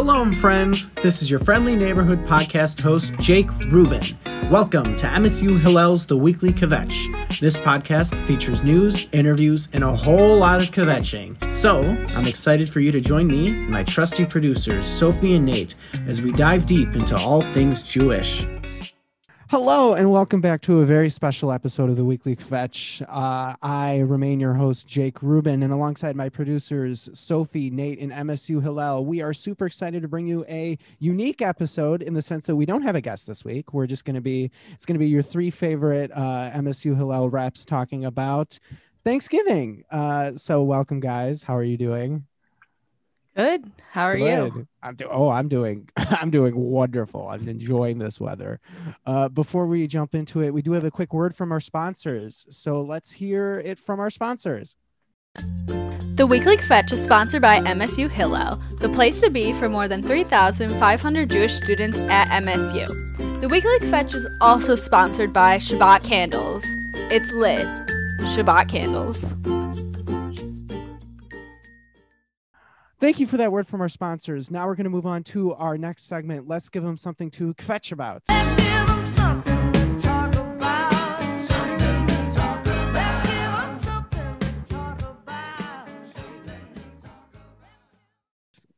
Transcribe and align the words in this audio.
Shalom, 0.00 0.32
friends. 0.32 0.88
This 1.02 1.20
is 1.20 1.30
your 1.30 1.40
friendly 1.40 1.76
neighborhood 1.76 2.24
podcast 2.24 2.80
host, 2.80 3.12
Jake 3.18 3.50
Rubin. 3.66 4.16
Welcome 4.50 4.96
to 4.96 5.06
MSU 5.06 5.60
Hillel's 5.60 6.06
The 6.06 6.16
Weekly 6.16 6.54
Kvetch. 6.54 7.38
This 7.38 7.58
podcast 7.58 8.16
features 8.26 8.64
news, 8.64 9.06
interviews, 9.12 9.68
and 9.74 9.84
a 9.84 9.94
whole 9.94 10.38
lot 10.38 10.62
of 10.62 10.70
kvetching. 10.70 11.36
So, 11.50 11.82
I'm 12.16 12.26
excited 12.26 12.70
for 12.70 12.80
you 12.80 12.90
to 12.92 13.00
join 13.02 13.26
me 13.26 13.48
and 13.48 13.68
my 13.68 13.84
trusty 13.84 14.24
producers, 14.24 14.86
Sophie 14.86 15.34
and 15.34 15.44
Nate, 15.44 15.74
as 16.06 16.22
we 16.22 16.32
dive 16.32 16.64
deep 16.64 16.94
into 16.96 17.14
all 17.14 17.42
things 17.42 17.82
Jewish. 17.82 18.46
Hello, 19.50 19.94
and 19.94 20.12
welcome 20.12 20.40
back 20.40 20.62
to 20.62 20.78
a 20.78 20.86
very 20.86 21.10
special 21.10 21.50
episode 21.50 21.90
of 21.90 21.96
the 21.96 22.04
Weekly 22.04 22.36
Kvetch. 22.36 23.02
Uh, 23.08 23.56
I 23.60 23.98
remain 23.98 24.38
your 24.38 24.54
host, 24.54 24.86
Jake 24.86 25.20
Rubin, 25.20 25.64
and 25.64 25.72
alongside 25.72 26.14
my 26.14 26.28
producers, 26.28 27.10
Sophie, 27.14 27.68
Nate, 27.68 27.98
and 27.98 28.12
MSU 28.12 28.62
Hillel, 28.62 29.04
we 29.04 29.20
are 29.20 29.32
super 29.32 29.66
excited 29.66 30.02
to 30.02 30.08
bring 30.08 30.28
you 30.28 30.44
a 30.48 30.78
unique 31.00 31.42
episode 31.42 32.00
in 32.00 32.14
the 32.14 32.22
sense 32.22 32.44
that 32.44 32.54
we 32.54 32.64
don't 32.64 32.82
have 32.82 32.94
a 32.94 33.00
guest 33.00 33.26
this 33.26 33.44
week. 33.44 33.74
We're 33.74 33.88
just 33.88 34.04
going 34.04 34.14
to 34.14 34.20
be, 34.20 34.52
it's 34.70 34.86
going 34.86 34.94
to 34.94 35.00
be 35.00 35.08
your 35.08 35.20
three 35.20 35.50
favorite 35.50 36.12
uh, 36.14 36.52
MSU 36.54 36.96
Hillel 36.96 37.28
reps 37.28 37.66
talking 37.66 38.04
about 38.04 38.56
Thanksgiving. 39.02 39.82
Uh, 39.90 40.36
so, 40.36 40.62
welcome, 40.62 41.00
guys. 41.00 41.42
How 41.42 41.56
are 41.56 41.64
you 41.64 41.76
doing? 41.76 42.24
Good. 43.36 43.70
How 43.90 44.04
are 44.06 44.16
Good. 44.16 44.54
you? 44.54 44.66
I'm 44.82 44.94
do- 44.96 45.08
oh, 45.10 45.28
I'm 45.28 45.48
doing 45.48 45.88
I'm 45.96 46.30
doing 46.30 46.56
wonderful. 46.56 47.28
I'm 47.28 47.48
enjoying 47.48 47.98
this 47.98 48.20
weather. 48.20 48.60
Uh, 49.06 49.28
before 49.28 49.66
we 49.66 49.86
jump 49.86 50.14
into 50.14 50.42
it, 50.42 50.52
we 50.52 50.62
do 50.62 50.72
have 50.72 50.84
a 50.84 50.90
quick 50.90 51.12
word 51.12 51.36
from 51.36 51.52
our 51.52 51.60
sponsors. 51.60 52.46
So 52.50 52.82
let's 52.82 53.12
hear 53.12 53.60
it 53.60 53.78
from 53.78 54.00
our 54.00 54.10
sponsors. 54.10 54.76
The 55.34 56.26
Weekly 56.26 56.56
Kvetch 56.56 56.92
is 56.92 57.02
sponsored 57.02 57.40
by 57.40 57.60
MSU 57.60 58.10
Hillel, 58.10 58.56
the 58.80 58.90
place 58.90 59.20
to 59.22 59.30
be 59.30 59.52
for 59.54 59.68
more 59.68 59.88
than 59.88 60.02
3,500 60.02 61.30
Jewish 61.30 61.54
students 61.54 61.98
at 61.98 62.28
MSU. 62.42 63.40
The 63.40 63.48
Weekly 63.48 63.78
Kvetch 63.78 64.14
is 64.14 64.28
also 64.40 64.74
sponsored 64.74 65.32
by 65.32 65.56
Shabbat 65.56 66.04
Candles. 66.04 66.62
It's 67.10 67.32
lit. 67.32 67.66
Shabbat 68.34 68.68
Candles. 68.68 69.34
Thank 73.00 73.18
you 73.18 73.26
for 73.26 73.38
that 73.38 73.50
word 73.50 73.66
from 73.66 73.80
our 73.80 73.88
sponsors. 73.88 74.50
Now 74.50 74.66
we're 74.66 74.74
going 74.74 74.84
to 74.84 74.90
move 74.90 75.06
on 75.06 75.24
to 75.24 75.54
our 75.54 75.78
next 75.78 76.02
segment. 76.02 76.46
Let's 76.46 76.68
give 76.68 76.82
them 76.82 76.98
something 76.98 77.30
to 77.30 77.54
kvetch 77.54 77.92
about. 77.92 78.24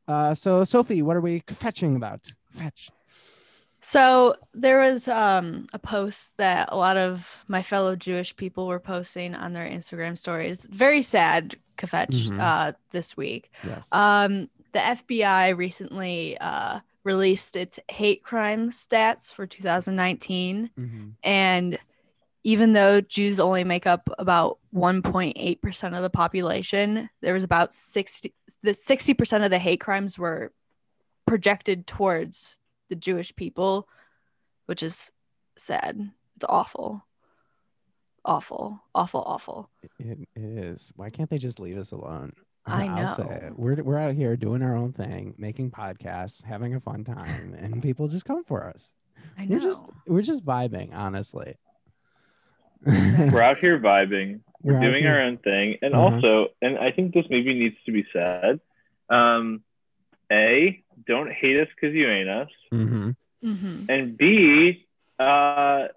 Uh, 0.07 0.33
so, 0.33 0.63
Sophie, 0.63 1.01
what 1.01 1.17
are 1.17 1.21
we 1.21 1.41
kvetching 1.41 1.97
about? 1.97 2.31
Kvetch. 2.57 2.91
So 3.83 4.35
there 4.53 4.79
was 4.79 5.09
um, 5.09 5.67
a 5.73 5.79
post 5.79 6.31
that 6.37 6.69
a 6.71 6.77
lot 6.77 6.95
of 6.95 7.43
my 7.49 7.61
fellow 7.61 7.97
Jewish 7.97 8.35
people 8.35 8.65
were 8.65 8.79
posting 8.79 9.35
on 9.35 9.51
their 9.51 9.65
Instagram 9.65 10.17
stories. 10.17 10.65
Very 10.71 11.01
sad, 11.01 11.57
Kvetch, 11.77 12.29
mm-hmm. 12.29 12.39
uh, 12.39 12.71
this 12.91 13.17
week. 13.17 13.51
Yes. 13.63 13.87
Um, 13.91 14.49
the 14.71 14.79
FBI 14.79 15.55
recently 15.57 16.37
uh, 16.39 16.79
released 17.03 17.57
its 17.57 17.77
hate 17.91 18.23
crime 18.23 18.71
stats 18.71 19.33
for 19.33 19.45
2019, 19.45 20.69
mm-hmm. 20.79 21.09
and 21.21 21.77
even 22.45 22.73
though 22.73 23.01
Jews 23.01 23.39
only 23.39 23.65
make 23.65 23.85
up 23.85 24.09
about 24.17 24.59
1.8% 24.73 25.95
of 25.95 26.01
the 26.01 26.09
population, 26.09 27.09
there 27.21 27.33
was 27.33 27.43
about 27.43 27.73
60 27.73 28.33
the 28.61 28.71
60% 28.71 29.43
of 29.43 29.51
the 29.51 29.59
hate 29.59 29.81
crimes 29.81 30.17
were 30.17 30.51
projected 31.25 31.85
towards 31.85 32.57
the 32.93 32.99
Jewish 32.99 33.35
people, 33.35 33.87
which 34.67 34.83
is 34.83 35.11
sad. 35.57 36.11
It's 36.35 36.45
awful. 36.47 37.03
Awful, 38.23 38.83
awful, 38.93 39.23
awful. 39.25 39.69
It 39.99 40.27
is. 40.35 40.93
Why 40.95 41.09
can't 41.09 41.27
they 41.29 41.39
just 41.39 41.59
leave 41.59 41.77
us 41.77 41.91
alone? 41.91 42.33
I 42.67 42.87
know. 42.87 43.15
say 43.17 43.49
We're 43.55 43.81
we're 43.81 43.97
out 43.97 44.13
here 44.13 44.37
doing 44.37 44.61
our 44.61 44.75
own 44.75 44.93
thing, 44.93 45.33
making 45.39 45.71
podcasts, 45.71 46.43
having 46.43 46.75
a 46.75 46.79
fun 46.79 47.03
time, 47.03 47.55
and 47.59 47.81
people 47.81 48.07
just 48.07 48.25
come 48.25 48.43
for 48.43 48.63
us. 48.67 48.91
I 49.37 49.45
know. 49.45 49.55
We're 49.55 49.61
just 49.61 49.83
we're 50.05 50.21
just 50.21 50.45
vibing, 50.45 50.93
honestly. 50.93 51.55
we're 52.85 53.41
out 53.41 53.57
here 53.57 53.79
vibing. 53.79 54.41
We're, 54.61 54.75
we're 54.75 54.91
doing 54.91 55.07
our 55.07 55.19
own 55.19 55.37
thing, 55.37 55.77
and 55.81 55.95
uh-huh. 55.95 56.15
also, 56.15 56.47
and 56.61 56.77
I 56.77 56.91
think 56.91 57.15
this 57.15 57.25
maybe 57.29 57.55
needs 57.55 57.75
to 57.87 57.91
be 57.91 58.05
said. 58.13 58.61
Um, 59.09 59.63
a, 60.31 60.82
don't 61.05 61.31
hate 61.31 61.59
us 61.59 61.67
because 61.75 61.95
you 61.95 62.09
ain't 62.09 62.29
us. 62.29 62.49
Mm-hmm. 62.73 63.11
Mm-hmm. 63.43 63.85
And 63.89 64.17
B, 64.17 64.85
uh, 65.19 65.87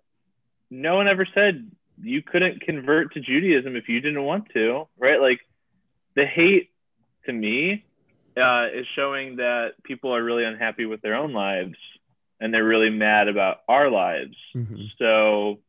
no 0.71 0.97
one 0.97 1.09
ever 1.09 1.27
said 1.33 1.71
you 2.03 2.23
couldn't 2.23 2.61
convert 2.63 3.15
to 3.15 3.21
Judaism 3.21 3.77
if 3.77 3.89
you 3.89 4.01
didn't 4.01 4.23
want 4.23 4.49
to, 4.55 4.87
right? 4.99 5.21
Like 5.21 5.41
the 6.15 6.27
hate 6.27 6.71
to 7.27 7.33
me 7.33 7.85
uh, 8.37 8.67
is 8.75 8.87
showing 8.95 9.37
that 9.37 9.83
people 9.83 10.15
are 10.15 10.23
really 10.23 10.45
unhappy 10.45 10.85
with 10.87 11.01
their 11.01 11.15
own 11.15 11.33
lives 11.33 11.77
and 12.41 12.53
they're 12.53 12.65
really 12.65 12.91
mad 12.91 13.29
about 13.29 13.59
our 13.69 13.91
lives. 13.91 14.37
Mm-hmm. 14.55 14.83
So 14.99 15.61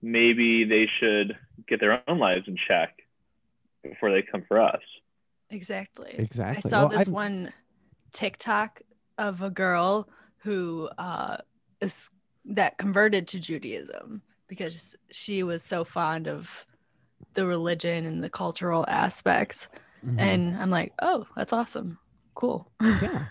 maybe 0.00 0.64
they 0.64 0.88
should 0.98 1.36
get 1.68 1.80
their 1.80 2.02
own 2.08 2.18
lives 2.18 2.46
in 2.46 2.56
check 2.68 2.98
before 3.82 4.10
they 4.10 4.22
come 4.22 4.44
for 4.48 4.60
us. 4.60 4.80
Exactly. 5.50 6.14
Exactly. 6.16 6.62
I 6.64 6.70
saw 6.70 6.88
well, 6.88 6.98
this 6.98 7.08
I'm... 7.08 7.14
one 7.14 7.52
TikTok 8.12 8.82
of 9.16 9.42
a 9.42 9.50
girl 9.50 10.08
who 10.38 10.88
uh, 10.98 11.38
is 11.80 12.10
that 12.44 12.78
converted 12.78 13.28
to 13.28 13.38
Judaism 13.38 14.22
because 14.46 14.96
she 15.10 15.42
was 15.42 15.62
so 15.62 15.84
fond 15.84 16.26
of 16.26 16.66
the 17.34 17.46
religion 17.46 18.06
and 18.06 18.22
the 18.22 18.30
cultural 18.30 18.84
aspects. 18.88 19.68
Mm-hmm. 20.04 20.18
And 20.18 20.56
I'm 20.56 20.70
like, 20.70 20.92
oh, 21.02 21.26
that's 21.36 21.52
awesome. 21.52 21.98
Cool. 22.34 22.70
yeah. 22.80 23.26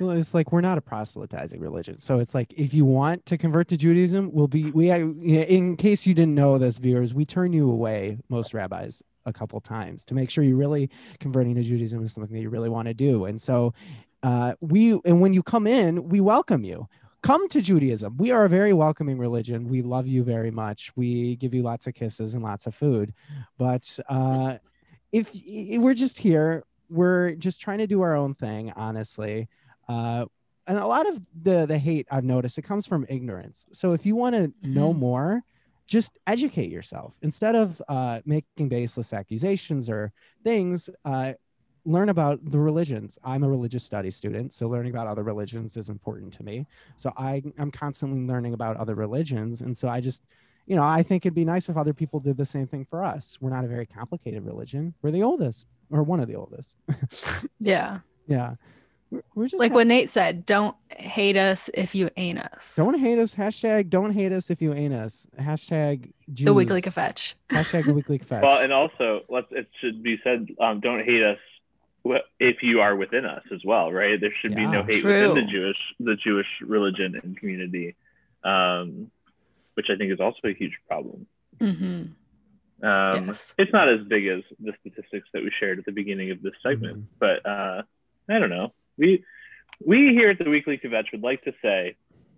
Well, 0.00 0.10
it's 0.10 0.34
like 0.34 0.50
we're 0.50 0.60
not 0.60 0.76
a 0.76 0.80
proselytizing 0.80 1.60
religion, 1.60 2.00
so 2.00 2.18
it's 2.18 2.34
like 2.34 2.52
if 2.54 2.74
you 2.74 2.84
want 2.84 3.26
to 3.26 3.38
convert 3.38 3.68
to 3.68 3.76
Judaism, 3.76 4.30
we'll 4.32 4.48
be 4.48 4.72
we. 4.72 4.90
In 4.90 5.76
case 5.76 6.04
you 6.04 6.14
didn't 6.14 6.34
know 6.34 6.58
this, 6.58 6.78
viewers, 6.78 7.14
we 7.14 7.24
turn 7.24 7.52
you 7.52 7.70
away, 7.70 8.18
most 8.28 8.54
rabbis, 8.54 9.04
a 9.26 9.32
couple 9.32 9.60
times 9.60 10.04
to 10.06 10.14
make 10.14 10.30
sure 10.30 10.44
you're 10.44 10.56
really 10.56 10.90
converting 11.20 11.54
to 11.54 11.62
Judaism 11.62 12.02
is 12.02 12.12
something 12.12 12.34
that 12.34 12.42
you 12.42 12.50
really 12.50 12.68
want 12.68 12.88
to 12.88 12.94
do. 12.94 13.24
And 13.26 13.40
so 13.40 13.72
uh, 14.24 14.54
we 14.60 14.98
and 15.04 15.20
when 15.20 15.34
you 15.34 15.42
come 15.42 15.66
in, 15.66 16.08
we 16.08 16.20
welcome 16.20 16.64
you. 16.64 16.88
Come 17.20 17.46
to 17.50 17.60
Judaism. 17.60 18.16
We 18.16 18.30
are 18.30 18.46
a 18.46 18.48
very 18.48 18.72
welcoming 18.72 19.18
religion. 19.18 19.68
We 19.68 19.82
love 19.82 20.06
you 20.06 20.24
very 20.24 20.50
much. 20.50 20.90
We 20.96 21.36
give 21.36 21.52
you 21.52 21.62
lots 21.62 21.86
of 21.86 21.94
kisses 21.94 22.32
and 22.32 22.42
lots 22.42 22.66
of 22.66 22.74
food. 22.74 23.12
But 23.58 23.98
uh, 24.08 24.56
if, 25.12 25.28
if 25.32 25.80
we're 25.80 25.94
just 25.94 26.18
here, 26.18 26.64
we're 26.88 27.32
just 27.32 27.60
trying 27.60 27.78
to 27.78 27.86
do 27.86 28.00
our 28.00 28.16
own 28.16 28.34
thing, 28.34 28.72
honestly. 28.76 29.48
Uh, 29.88 30.24
and 30.66 30.78
a 30.78 30.86
lot 30.86 31.06
of 31.06 31.20
the 31.42 31.66
the 31.66 31.76
hate 31.78 32.06
I've 32.10 32.24
noticed 32.24 32.56
it 32.56 32.62
comes 32.62 32.86
from 32.86 33.04
ignorance. 33.10 33.66
So 33.72 33.92
if 33.92 34.06
you 34.06 34.16
want 34.16 34.36
to 34.36 34.48
mm-hmm. 34.48 34.74
know 34.74 34.94
more, 34.94 35.42
just 35.86 36.18
educate 36.26 36.70
yourself 36.70 37.12
instead 37.20 37.54
of 37.54 37.82
uh, 37.88 38.20
making 38.24 38.70
baseless 38.70 39.12
accusations 39.12 39.90
or 39.90 40.12
things. 40.42 40.88
Uh, 41.04 41.34
learn 41.84 42.08
about 42.08 42.38
the 42.50 42.58
religions. 42.58 43.18
I'm 43.24 43.42
a 43.42 43.48
religious 43.48 43.84
studies 43.84 44.16
student, 44.16 44.54
so 44.54 44.68
learning 44.68 44.92
about 44.92 45.06
other 45.06 45.22
religions 45.22 45.76
is 45.76 45.88
important 45.88 46.32
to 46.34 46.42
me. 46.42 46.66
So 46.96 47.12
I, 47.16 47.42
I'm 47.58 47.70
constantly 47.70 48.20
learning 48.20 48.54
about 48.54 48.76
other 48.76 48.94
religions, 48.94 49.60
and 49.60 49.76
so 49.76 49.88
I 49.88 50.00
just, 50.00 50.22
you 50.66 50.76
know, 50.76 50.82
I 50.82 51.02
think 51.02 51.26
it'd 51.26 51.34
be 51.34 51.44
nice 51.44 51.68
if 51.68 51.76
other 51.76 51.92
people 51.92 52.20
did 52.20 52.36
the 52.36 52.46
same 52.46 52.66
thing 52.66 52.86
for 52.88 53.04
us. 53.04 53.38
We're 53.40 53.50
not 53.50 53.64
a 53.64 53.68
very 53.68 53.86
complicated 53.86 54.44
religion. 54.44 54.94
We're 55.02 55.10
the 55.10 55.22
oldest, 55.22 55.66
or 55.90 56.02
one 56.02 56.20
of 56.20 56.28
the 56.28 56.36
oldest. 56.36 56.78
yeah. 57.60 58.00
Yeah. 58.26 58.54
We're 59.34 59.46
just 59.46 59.60
like 59.60 59.70
ha- 59.70 59.76
what 59.76 59.86
Nate 59.86 60.10
said. 60.10 60.44
Don't 60.44 60.74
hate 60.88 61.36
us 61.36 61.70
if 61.74 61.94
you 61.94 62.10
ain't 62.16 62.38
us. 62.38 62.72
Don't 62.74 62.98
hate 62.98 63.18
us. 63.18 63.34
Hashtag 63.34 63.88
don't 63.88 64.12
hate 64.12 64.32
us 64.32 64.50
if 64.50 64.60
you 64.60 64.72
ain't 64.74 64.94
us. 64.94 65.26
Hashtag 65.38 66.10
Jews. 66.32 66.46
the 66.46 66.54
weekly 66.54 66.82
kvetch. 66.82 67.34
Hashtag 67.50 67.84
the 67.84 67.94
weekly 67.94 68.18
kvetch. 68.20 68.42
Well, 68.42 68.58
and 68.58 68.72
also 68.72 69.20
let's 69.28 69.46
it 69.52 69.68
should 69.80 70.02
be 70.02 70.18
said. 70.24 70.48
Um, 70.60 70.80
don't 70.80 71.04
hate 71.04 71.22
us 71.22 71.38
if 72.38 72.62
you 72.62 72.80
are 72.80 72.94
within 72.94 73.24
us 73.24 73.42
as 73.52 73.60
well, 73.64 73.90
right? 73.90 74.20
There 74.20 74.32
should 74.40 74.52
yeah, 74.52 74.58
be 74.58 74.66
no 74.66 74.82
hate 74.82 75.00
true. 75.00 75.10
within 75.10 75.34
the 75.34 75.50
Jewish 75.50 75.78
the 76.00 76.16
Jewish 76.16 76.46
religion 76.62 77.18
and 77.22 77.36
community, 77.36 77.96
um, 78.44 79.10
which 79.74 79.86
I 79.90 79.96
think 79.96 80.12
is 80.12 80.20
also 80.20 80.40
a 80.44 80.54
huge 80.54 80.76
problem. 80.86 81.26
Mm-hmm. 81.58 82.86
Um, 82.86 83.26
yes. 83.26 83.54
It's 83.56 83.72
not 83.72 83.88
as 83.88 84.00
big 84.06 84.26
as 84.26 84.42
the 84.60 84.72
statistics 84.80 85.28
that 85.32 85.42
we 85.42 85.50
shared 85.58 85.78
at 85.78 85.86
the 85.86 85.92
beginning 85.92 86.30
of 86.30 86.42
this 86.42 86.52
segment, 86.62 86.98
mm-hmm. 86.98 87.18
but 87.18 87.46
uh, 87.46 87.82
I 88.28 88.38
don't 88.38 88.50
know. 88.50 88.72
We 88.98 89.24
we 89.84 90.10
here 90.12 90.30
at 90.30 90.38
the 90.38 90.50
Weekly 90.50 90.78
Kvetch 90.78 91.10
would 91.12 91.22
like 91.22 91.42
to 91.44 91.52
say 91.62 91.96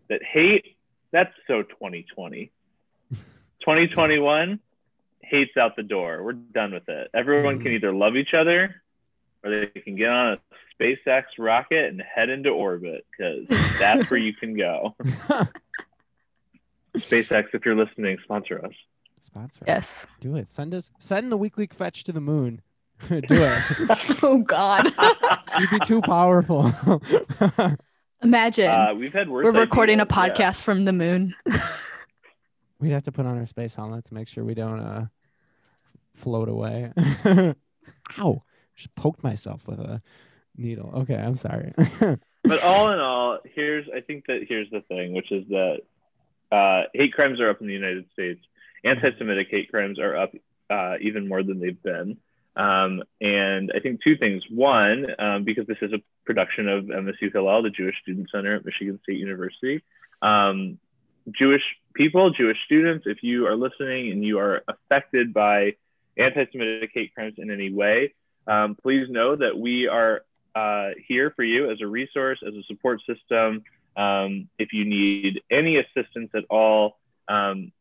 that 0.09 0.23
hate 0.23 0.77
that's 1.11 1.33
so 1.47 1.63
2020. 1.63 2.53
2021 3.11 4.61
hates 5.23 5.57
out 5.57 5.75
the 5.75 5.83
door. 5.83 6.23
We're 6.23 6.33
done 6.33 6.73
with 6.73 6.89
it. 6.89 7.11
Everyone 7.15 7.55
mm-hmm. 7.55 7.65
can 7.65 7.73
either 7.73 7.93
love 7.93 8.17
each 8.17 8.35
other 8.35 8.83
or 9.45 9.51
they 9.51 9.67
can 9.81 9.97
get 9.97 10.09
on 10.09 10.35
a 10.35 10.39
SpaceX 10.83 11.25
rocket 11.39 11.87
and 11.87 12.03
head 12.03 12.29
into 12.29 12.51
orbit 12.51 13.07
because 13.11 13.47
that's 13.79 14.11
where 14.11 14.21
you 14.21 14.35
can 14.35 14.57
go. 14.57 14.95
SpaceX, 16.97 17.47
if 17.53 17.65
you're 17.65 17.77
listening, 17.77 18.17
sponsor 18.25 18.65
us. 18.65 18.73
Sponsor. 19.25 19.61
us. 19.63 19.67
Yes. 19.67 20.07
Do 20.21 20.37
it. 20.37 20.49
Send 20.49 20.75
us. 20.75 20.91
Send 20.99 21.31
the 21.31 21.37
weekly 21.37 21.67
kvetch 21.67 22.03
to 22.05 22.13
the 22.13 22.21
moon. 22.21 22.63
Do 23.09 23.19
it. 23.31 23.63
oh 24.23 24.39
God. 24.39 24.93
You'd 25.59 25.71
be 25.71 25.81
too 25.81 26.01
powerful. 26.01 26.73
Imagine 28.23 28.71
Uh, 28.71 28.95
we've 28.95 29.13
had 29.13 29.29
We're 29.29 29.53
recording 29.53 30.01
a 30.01 30.05
ideas, 30.05 30.39
yeah. 30.39 30.51
podcast 30.51 30.65
from 30.65 30.85
the 30.87 30.93
moon. 30.95 31.35
We'd 32.79 32.93
have 32.93 33.05
to 33.05 33.13
put 33.13 33.27
on 33.27 33.37
our 33.39 33.47
space 33.47 33.75
helmet 33.75 34.07
to 34.07 34.15
make 34.15 34.29
sure 34.29 34.45
we 34.45 34.55
don't 34.55 34.81
uh 34.81 35.07
float 36.15 36.49
away. 36.49 36.93
Ow! 38.19 38.43
Just 38.77 38.95
poked 38.95 39.23
myself 39.23 39.67
with 39.67 39.81
a 39.81 40.03
needle. 40.57 40.91
Okay, 40.95 41.17
I'm 41.17 41.37
sorry. 41.37 41.73
but 42.45 42.63
all 42.63 42.91
in 42.91 42.99
all, 43.01 43.39
here's 43.45 43.87
I 43.95 44.01
think 44.01 44.27
that 44.27 44.45
here's 44.49 44.71
the 44.71 44.83
thing, 44.83 45.15
which 45.15 45.33
is 45.33 45.47
that 45.49 45.79
uh, 46.53 46.83
hate 46.95 47.13
crimes 47.13 47.41
are 47.41 47.51
up 47.51 47.61
in 47.61 47.67
the 47.67 47.73
United 47.73 48.05
States. 48.13 48.41
Anti-Semitic 48.85 49.49
hate 49.51 49.71
crimes 49.71 49.99
are 49.99 50.17
up 50.17 50.33
uh, 50.71 50.95
even 51.01 51.29
more 51.29 51.43
than 51.43 51.61
they've 51.61 51.83
been. 51.83 52.19
Um, 52.55 53.03
and 53.21 53.71
I 53.75 53.81
think 53.81 54.03
two 54.03 54.17
things. 54.17 54.43
One, 54.51 55.07
um, 55.19 55.45
because 55.45 55.67
this 55.67 55.79
is 55.83 55.93
a 55.93 55.99
production 56.25 56.69
of 56.69 56.85
MSU 56.85 57.33
Hillel, 57.33 57.63
the 57.63 57.71
Jewish 57.71 57.97
Student 58.03 58.29
Center 58.33 58.57
at 58.57 58.65
Michigan 58.65 58.99
State 59.03 59.19
University. 59.19 59.83
Um, 60.23 60.79
Jewish 61.31 61.63
people, 61.95 62.31
Jewish 62.31 62.57
students, 62.65 63.05
if 63.07 63.23
you 63.23 63.47
are 63.47 63.57
listening 63.57 64.13
and 64.13 64.25
you 64.25 64.39
are 64.39 64.63
affected 64.69 65.35
by 65.35 65.73
anti-Semitic 66.17 66.91
hate 66.95 67.15
crimes 67.15 67.35
in 67.37 67.51
any 67.51 67.73
way, 67.73 68.15
um, 68.47 68.77
please 68.81 69.09
know 69.09 69.37
that 69.37 69.59
we 69.59 69.89
are 69.89 70.23
uh, 70.55 70.91
here 71.07 71.33
for 71.37 71.45
you 71.45 71.71
as 71.71 71.81
a 71.81 71.87
resource, 71.87 72.39
as 72.47 72.55
a 72.55 72.63
support 72.65 73.01
system. 73.07 73.63
Um, 73.97 74.49
if 74.59 74.73
you 74.73 74.85
need 74.85 75.43
any 75.51 75.79
assistance 75.79 76.31
at 76.35 76.45
all, 76.51 76.99
um, 77.29 77.73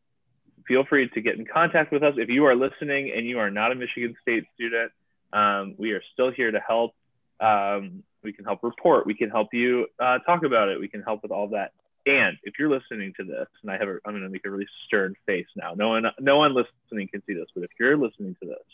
feel 0.66 0.84
free 0.84 1.08
to 1.08 1.20
get 1.20 1.38
in 1.38 1.46
contact 1.46 1.92
with 1.92 2.02
us. 2.02 2.14
If 2.16 2.28
you 2.28 2.46
are 2.46 2.54
listening 2.54 3.12
and 3.14 3.26
you 3.26 3.38
are 3.38 3.50
not 3.50 3.72
a 3.72 3.74
Michigan 3.74 4.16
State 4.22 4.44
student, 4.54 4.92
um, 5.32 5.74
we 5.78 5.92
are 5.92 6.02
still 6.12 6.30
here 6.30 6.50
to 6.50 6.60
help. 6.60 6.92
Um, 7.40 8.02
we 8.22 8.32
can 8.32 8.44
help 8.44 8.62
report. 8.62 9.06
We 9.06 9.14
can 9.14 9.30
help 9.30 9.48
you 9.52 9.86
uh, 10.00 10.18
talk 10.20 10.44
about 10.44 10.68
it. 10.68 10.80
We 10.80 10.88
can 10.88 11.02
help 11.02 11.22
with 11.22 11.30
all 11.30 11.48
that. 11.48 11.72
And 12.06 12.36
if 12.44 12.54
you're 12.58 12.70
listening 12.70 13.12
to 13.18 13.24
this, 13.24 13.46
and 13.62 13.70
I 13.70 13.78
have, 13.78 13.88
a, 13.88 13.98
I'm 14.04 14.12
going 14.12 14.22
to 14.22 14.28
make 14.28 14.46
a 14.46 14.50
really 14.50 14.66
stern 14.86 15.14
face 15.26 15.46
now. 15.56 15.74
No 15.74 15.88
one, 15.88 16.04
no 16.20 16.38
one 16.38 16.54
listening 16.54 17.08
can 17.08 17.22
see 17.26 17.34
this, 17.34 17.46
but 17.54 17.64
if 17.64 17.70
you're 17.78 17.96
listening 17.96 18.36
to 18.42 18.48
this 18.48 18.66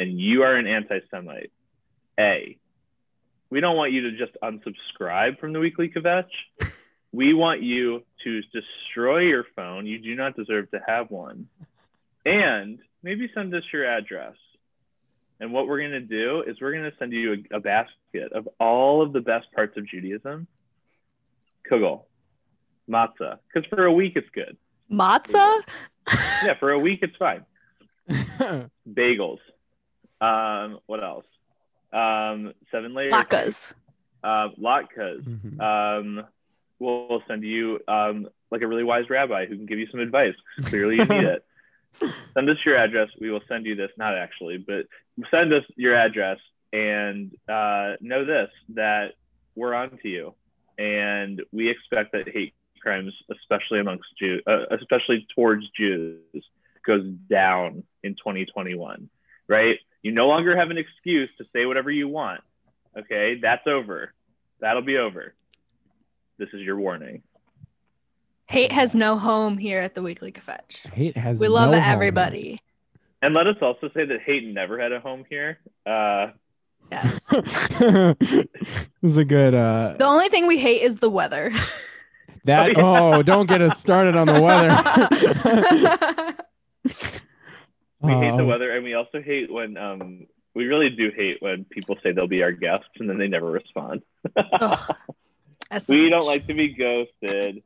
and 0.00 0.18
you 0.18 0.42
are 0.44 0.56
an 0.56 0.66
anti-Semite, 0.66 1.52
a, 2.18 2.58
we 3.50 3.60
don't 3.60 3.76
want 3.76 3.92
you 3.92 4.10
to 4.10 4.16
just 4.16 4.32
unsubscribe 4.42 5.38
from 5.38 5.52
the 5.52 5.60
Weekly 5.60 5.88
Kvetch. 5.88 6.30
We 7.12 7.34
want 7.34 7.60
you 7.60 8.04
to 8.22 8.40
destroy 8.52 9.22
your 9.22 9.44
phone. 9.56 9.84
You 9.84 9.98
do 9.98 10.14
not 10.14 10.36
deserve 10.36 10.70
to 10.70 10.80
have 10.86 11.10
one. 11.10 11.48
And 12.24 12.78
maybe 13.02 13.28
send 13.34 13.52
us 13.52 13.64
your 13.72 13.84
address. 13.84 14.36
And 15.40 15.52
what 15.52 15.66
we're 15.66 15.80
going 15.80 15.90
to 15.90 16.00
do 16.02 16.44
is 16.46 16.60
we're 16.60 16.70
going 16.70 16.88
to 16.88 16.96
send 17.00 17.12
you 17.12 17.44
a, 17.50 17.56
a 17.56 17.58
basket 17.60 18.32
of 18.32 18.48
all 18.60 19.02
of 19.02 19.12
the 19.12 19.20
best 19.20 19.46
parts 19.52 19.76
of 19.76 19.88
Judaism. 19.88 20.46
Kugel, 21.68 22.02
matzah, 22.88 23.38
because 23.52 23.68
for 23.68 23.86
a 23.86 23.92
week 23.92 24.12
it's 24.14 24.30
good. 24.32 24.56
Matzah? 24.88 25.62
Yeah, 26.44 26.54
for 26.60 26.70
a 26.70 26.78
week 26.78 27.00
it's 27.02 27.16
fine. 27.16 27.44
Bagels. 28.88 29.38
Um, 30.20 30.78
what 30.86 31.02
else? 31.02 31.24
Um, 31.92 32.52
seven 32.70 32.94
layers. 32.94 33.12
Latkes. 33.12 33.72
Uh, 34.22 34.48
latkes. 34.60 35.22
Mhm. 35.22 35.60
Um, 35.60 36.24
we'll, 36.78 37.08
we'll 37.08 37.22
send 37.26 37.42
you 37.42 37.80
um, 37.88 38.28
like 38.50 38.62
a 38.62 38.66
really 38.66 38.84
wise 38.84 39.08
rabbi 39.08 39.46
who 39.46 39.56
can 39.56 39.66
give 39.66 39.78
you 39.78 39.88
some 39.90 40.00
advice. 40.00 40.34
Clearly, 40.64 40.96
you 40.96 41.04
need 41.04 41.24
it. 41.24 41.44
Send 42.34 42.48
us 42.48 42.56
your 42.64 42.76
address. 42.76 43.08
We 43.20 43.30
will 43.30 43.42
send 43.48 43.66
you 43.66 43.74
this. 43.74 43.90
Not 43.96 44.16
actually, 44.16 44.58
but 44.58 44.86
send 45.30 45.52
us 45.52 45.64
your 45.76 45.96
address 45.96 46.38
and 46.72 47.32
uh, 47.48 47.94
know 48.00 48.24
this 48.24 48.50
that 48.74 49.14
we're 49.54 49.74
on 49.74 49.98
to 50.02 50.08
you, 50.08 50.34
and 50.78 51.42
we 51.52 51.68
expect 51.68 52.12
that 52.12 52.28
hate 52.28 52.54
crimes, 52.80 53.12
especially 53.30 53.80
amongst 53.80 54.06
Jews, 54.18 54.42
uh, 54.46 54.64
especially 54.70 55.26
towards 55.34 55.68
Jews, 55.76 56.20
goes 56.86 57.04
down 57.28 57.82
in 58.02 58.12
2021. 58.14 59.10
Right? 59.48 59.78
You 60.02 60.12
no 60.12 60.26
longer 60.28 60.56
have 60.56 60.70
an 60.70 60.78
excuse 60.78 61.28
to 61.38 61.44
say 61.52 61.66
whatever 61.66 61.90
you 61.90 62.08
want. 62.08 62.40
Okay, 62.98 63.38
that's 63.40 63.66
over. 63.66 64.12
That'll 64.60 64.82
be 64.82 64.96
over. 64.96 65.34
This 66.38 66.48
is 66.52 66.60
your 66.62 66.76
warning. 66.76 67.22
Hate 68.46 68.72
has 68.72 68.94
no 68.94 69.16
home 69.16 69.58
here 69.58 69.80
at 69.80 69.94
the 69.94 70.02
Weekly 70.02 70.32
Kvetch. 70.32 70.78
Hate 70.92 71.16
has. 71.16 71.38
We 71.38 71.48
love 71.48 71.70
no 71.70 71.80
home. 71.80 71.92
everybody. 71.92 72.60
And 73.22 73.34
let 73.34 73.46
us 73.46 73.56
also 73.60 73.90
say 73.94 74.04
that 74.06 74.22
hate 74.22 74.44
never 74.46 74.78
had 74.80 74.92
a 74.92 75.00
home 75.00 75.24
here. 75.28 75.58
Uh, 75.86 76.28
Yes. 76.90 77.24
this 77.28 78.46
is 79.02 79.16
a 79.16 79.24
good. 79.24 79.54
uh 79.54 79.94
the 79.96 80.04
only 80.06 80.28
thing 80.28 80.48
we 80.48 80.58
hate 80.58 80.82
is 80.82 80.98
the 80.98 81.08
weather. 81.10 81.52
That 82.44 82.72
Oh, 82.76 83.14
oh, 83.14 83.22
don't 83.22 83.46
get 83.46 83.62
us 83.62 83.78
started 83.78 84.16
on 84.16 84.26
the 84.26 84.40
weather. 84.40 86.34
we 88.00 88.12
hate 88.12 88.36
the 88.36 88.44
weather, 88.44 88.70
and 88.74 88.84
we 88.84 88.94
also 88.94 89.20
hate 89.22 89.52
when 89.52 89.76
um, 89.76 90.26
we 90.54 90.64
really 90.66 90.90
do 90.90 91.10
hate 91.14 91.36
when 91.40 91.64
people 91.64 91.96
say 92.02 92.12
they'll 92.12 92.26
be 92.26 92.42
our 92.42 92.52
guests 92.52 92.88
and 92.98 93.08
then 93.08 93.18
they 93.18 93.28
never 93.28 93.50
respond. 93.50 94.02
Ugh. 94.36 94.96
That's 95.70 95.86
so 95.86 95.94
we 95.94 96.08
don't 96.08 96.26
like 96.26 96.46
to 96.48 96.54
be 96.54 96.68
ghosted. 96.74 97.62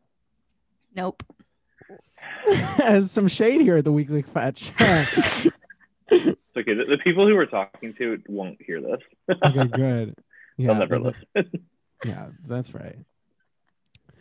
Nope. 0.95 1.23
Has 2.77 3.11
some 3.11 3.29
shade 3.29 3.61
here 3.63 3.79
at 3.79 3.85
the 3.85 3.93
weekly 3.93 4.23
kvetch. 4.23 5.51
It's 6.11 6.37
okay. 6.57 6.75
The, 6.75 6.85
the 6.85 6.99
people 6.99 7.27
who 7.27 7.35
we're 7.35 7.47
talking 7.47 7.95
to 7.95 8.23
won't 8.29 8.61
hear 8.63 8.81
this. 8.81 9.01
okay, 9.43 9.67
good. 9.67 10.15
Yeah, 10.59 10.67
They'll 10.69 10.75
never 10.77 10.99
but- 11.01 11.15
listen 11.35 11.67
Yeah, 12.05 12.27
that's 12.47 12.73
right. 12.75 12.97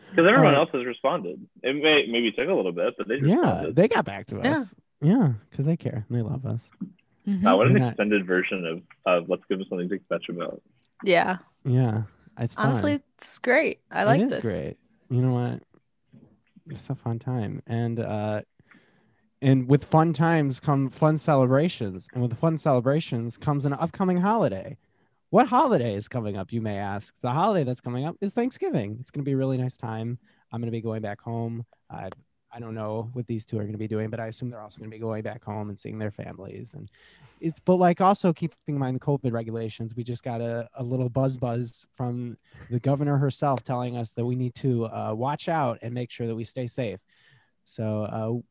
because 0.10 0.26
everyone 0.26 0.56
Uh, 0.56 0.60
else 0.60 0.70
has 0.74 0.86
responded. 0.86 1.46
It 1.62 1.76
may 1.76 2.08
maybe 2.10 2.32
took 2.32 2.48
a 2.50 2.54
little 2.54 2.72
bit, 2.72 2.96
but 2.98 3.08
they 3.10 3.16
Yeah, 3.18 3.36
responded. 3.36 3.76
they 3.76 3.88
got 3.90 4.06
back 4.06 4.28
to 4.28 4.40
us. 4.40 4.46
Yeah, 4.46 4.64
because 5.00 5.66
they 5.66 5.78
care. 5.78 6.06
They 6.10 6.22
love 6.22 6.46
us. 6.46 6.70
Mhm. 7.28 7.46
Uh, 7.46 7.56
what 7.58 7.68
an 7.68 7.74
We're 7.74 7.80
not- 7.80 7.90
extended 7.90 8.26
version 8.26 8.66
of, 8.66 8.82
of 9.06 9.30
let's 9.30 9.44
give 9.50 9.60
them 9.60 9.68
something 9.70 9.90
to 9.90 10.00
kvetch 10.00 10.30
about. 10.30 10.62
Yeah. 11.04 11.38
Yeah, 11.66 12.04
it's 12.40 12.56
fun. 12.56 12.68
Honestly, 12.68 13.02
it's 13.18 13.38
great. 13.40 13.80
I 13.90 14.04
like 14.04 14.20
it 14.20 14.24
is 14.26 14.30
this. 14.32 14.42
great. 14.42 14.78
You 15.10 15.22
know 15.22 15.34
what? 15.34 15.64
It's 16.70 16.90
a 16.90 16.96
fun 16.96 17.20
time, 17.20 17.62
and 17.68 18.00
uh, 18.00 18.42
and 19.42 19.68
with 19.70 19.86
fun 19.86 20.12
times 20.14 20.60
come 20.60 20.90
fun 20.90 21.18
celebrations, 21.18 22.08
and 22.14 22.22
with 22.22 22.38
fun 22.38 22.58
celebrations 22.58 23.38
comes 23.38 23.66
an 23.66 23.74
upcoming 23.74 24.18
holiday. 24.18 24.78
What 25.30 25.48
holiday 25.48 25.96
is 25.96 26.08
coming 26.08 26.38
up? 26.38 26.52
You 26.54 26.62
may 26.62 26.78
ask. 26.78 27.14
The 27.22 27.32
holiday 27.32 27.64
that's 27.64 27.82
coming 27.82 28.06
up 28.06 28.16
is 28.22 28.34
Thanksgiving. 28.34 28.98
It's 29.00 29.10
going 29.12 29.24
to 29.24 29.28
be 29.30 29.34
a 29.34 29.38
really 29.38 29.58
nice 29.58 29.78
time. 29.78 30.20
I'm 30.52 30.60
going 30.62 30.68
to 30.68 30.72
be 30.72 30.82
going 30.82 31.02
back 31.02 31.20
home. 31.22 31.66
I 31.90 32.10
I 32.56 32.60
don't 32.60 32.76
know 32.76 33.10
what 33.14 33.26
these 33.26 33.46
two 33.46 33.58
are 33.58 33.64
going 33.64 33.72
to 33.72 33.78
be 33.80 33.88
doing, 33.88 34.10
but 34.10 34.20
I 34.20 34.28
assume 34.28 34.50
they're 34.50 34.62
also 34.62 34.78
going 34.78 34.90
to 34.90 34.96
be 34.96 35.00
going 35.02 35.24
back 35.24 35.44
home 35.44 35.70
and 35.70 35.80
seeing 35.80 35.98
their 35.98 36.12
families. 36.12 36.76
And 36.76 36.90
it's 37.42 37.60
but 37.60 37.76
like 37.76 38.00
also 38.00 38.32
keeping 38.32 38.58
in 38.68 38.78
mind 38.78 38.96
the 38.96 39.00
COVID 39.00 39.32
regulations. 39.32 39.96
We 39.96 40.04
just 40.04 40.24
got 40.24 40.40
a, 40.40 40.70
a 40.76 40.84
little 40.84 41.10
buzz 41.10 41.36
buzz 41.36 41.88
from 41.94 42.38
the 42.70 42.80
governor 42.80 43.18
herself 43.18 43.64
telling 43.64 43.98
us 43.98 44.14
that 44.14 44.26
we 44.26 44.36
need 44.36 44.54
to 44.56 44.86
uh, 44.86 45.14
watch 45.16 45.50
out 45.50 45.80
and 45.82 45.94
make 45.94 46.12
sure 46.12 46.28
that 46.28 46.36
we 46.36 46.44
stay 46.44 46.68
safe. 46.68 47.00
So, 47.64 48.04
uh, 48.04 48.42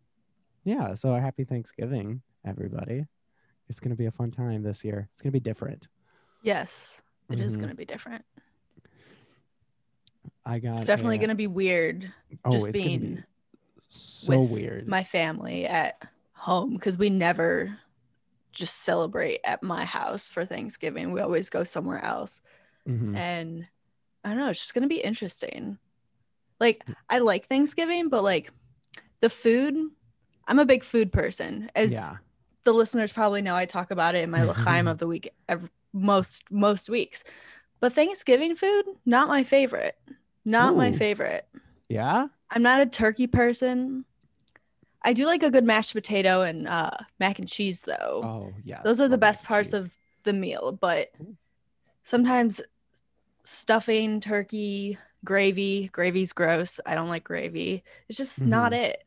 yeah. 0.64 0.94
So, 0.97 1.14
a 1.14 1.21
happy 1.21 1.44
Thanksgiving, 1.44 2.23
everybody. 2.44 3.06
It's 3.68 3.78
going 3.80 3.90
to 3.90 3.97
be 3.97 4.06
a 4.06 4.11
fun 4.11 4.30
time 4.30 4.62
this 4.62 4.85
year. 4.85 5.09
It's 5.12 5.23
going 5.23 5.30
to 5.32 5.38
be 5.38 5.40
different. 5.40 5.87
Yes. 6.42 7.02
it 7.30 7.38
is 7.40 7.54
Mhm. 7.56 7.61
going 7.61 7.68
to 7.71 7.76
be 7.76 7.85
different. 7.87 8.25
I 10.44 10.59
got. 10.59 10.78
It's 10.78 10.87
definitely 10.87 11.16
a- 11.16 11.21
going 11.21 11.28
to 11.30 11.35
be 11.35 11.47
weird 11.47 12.12
oh, 12.44 12.50
just 12.52 12.64
gonna 12.66 12.73
be 12.73 12.78
being 12.78 13.25
so 13.92 14.40
weird. 14.40 14.88
my 14.88 15.04
family 15.04 15.66
at 15.66 16.00
home 16.32 16.75
because 16.75 16.96
we 16.96 17.11
never 17.11 17.78
just 18.52 18.80
celebrate 18.80 19.40
at 19.44 19.62
my 19.62 19.84
house 19.84 20.28
for 20.28 20.44
Thanksgiving. 20.44 21.12
We 21.12 21.20
always 21.20 21.50
go 21.50 21.64
somewhere 21.64 22.02
else. 22.04 22.40
Mhm. 22.88 23.16
And 23.16 23.66
I 24.25 24.30
don't 24.30 24.38
know, 24.38 24.49
it's 24.49 24.61
just 24.61 24.75
going 24.75 24.82
to 24.82 24.88
be 24.88 25.00
interesting. 25.00 25.78
Like, 26.61 26.84
I 27.08 27.18
like 27.18 27.49
Thanksgiving, 27.49 28.08
but 28.08 28.22
like 28.22 28.50
the 29.20 29.30
food, 29.30 29.75
I'm 30.46 30.58
a 30.58 30.64
big 30.64 30.84
food 30.84 31.12
person. 31.12 31.70
As 31.75 31.92
yeah. 31.92 32.18
the 32.64 32.72
listeners 32.72 33.12
probably 33.12 33.42
know, 33.42 33.56
I 33.56 33.66
talk 33.66 33.90
about 33.90 34.14
it 34.14 34.22
in 34.22 34.30
my 34.30 34.42
L'chaim 34.49 34.87
of 34.87 34.99
the 34.99 35.06
week 35.06 35.30
every, 35.49 35.70
most 35.92 36.44
most 36.50 36.88
weeks. 36.88 37.25
But 37.80 37.94
Thanksgiving 37.94 38.54
food, 38.54 38.84
not 39.04 39.28
my 39.28 39.44
favorite. 39.44 39.99
Not 40.44 40.76
my 40.76 40.92
favorite. 40.92 41.46
Yeah. 41.88 42.28
I'm 42.52 42.62
not 42.62 42.80
a 42.80 42.87
turkey 42.87 43.26
person. 43.26 44.04
I 45.02 45.14
do 45.14 45.26
like 45.26 45.42
a 45.42 45.50
good 45.50 45.64
mashed 45.64 45.94
potato 45.94 46.42
and 46.42 46.68
uh, 46.68 46.90
mac 47.18 47.38
and 47.38 47.49
cheese 47.49 47.80
though. 47.80 48.21
Oh, 48.23 48.54
yeah. 48.64 48.82
Those 48.85 49.00
are 49.00 49.09
the 49.09 49.18
best 49.18 49.42
parts 49.42 49.73
of 49.73 49.97
the 50.25 50.32
meal, 50.32 50.71
but 50.71 51.11
sometimes 52.04 52.61
stuffing, 53.42 54.21
turkey, 54.21 54.99
gravy. 55.25 55.88
Gravy's 55.92 56.32
gross. 56.32 56.78
I 56.87 56.94
don't 56.94 57.09
like 57.09 57.25
gravy. 57.25 57.82
It's 58.09 58.18
just 58.18 58.40
mm-hmm. 58.40 58.50
not 58.50 58.73
it. 58.73 59.02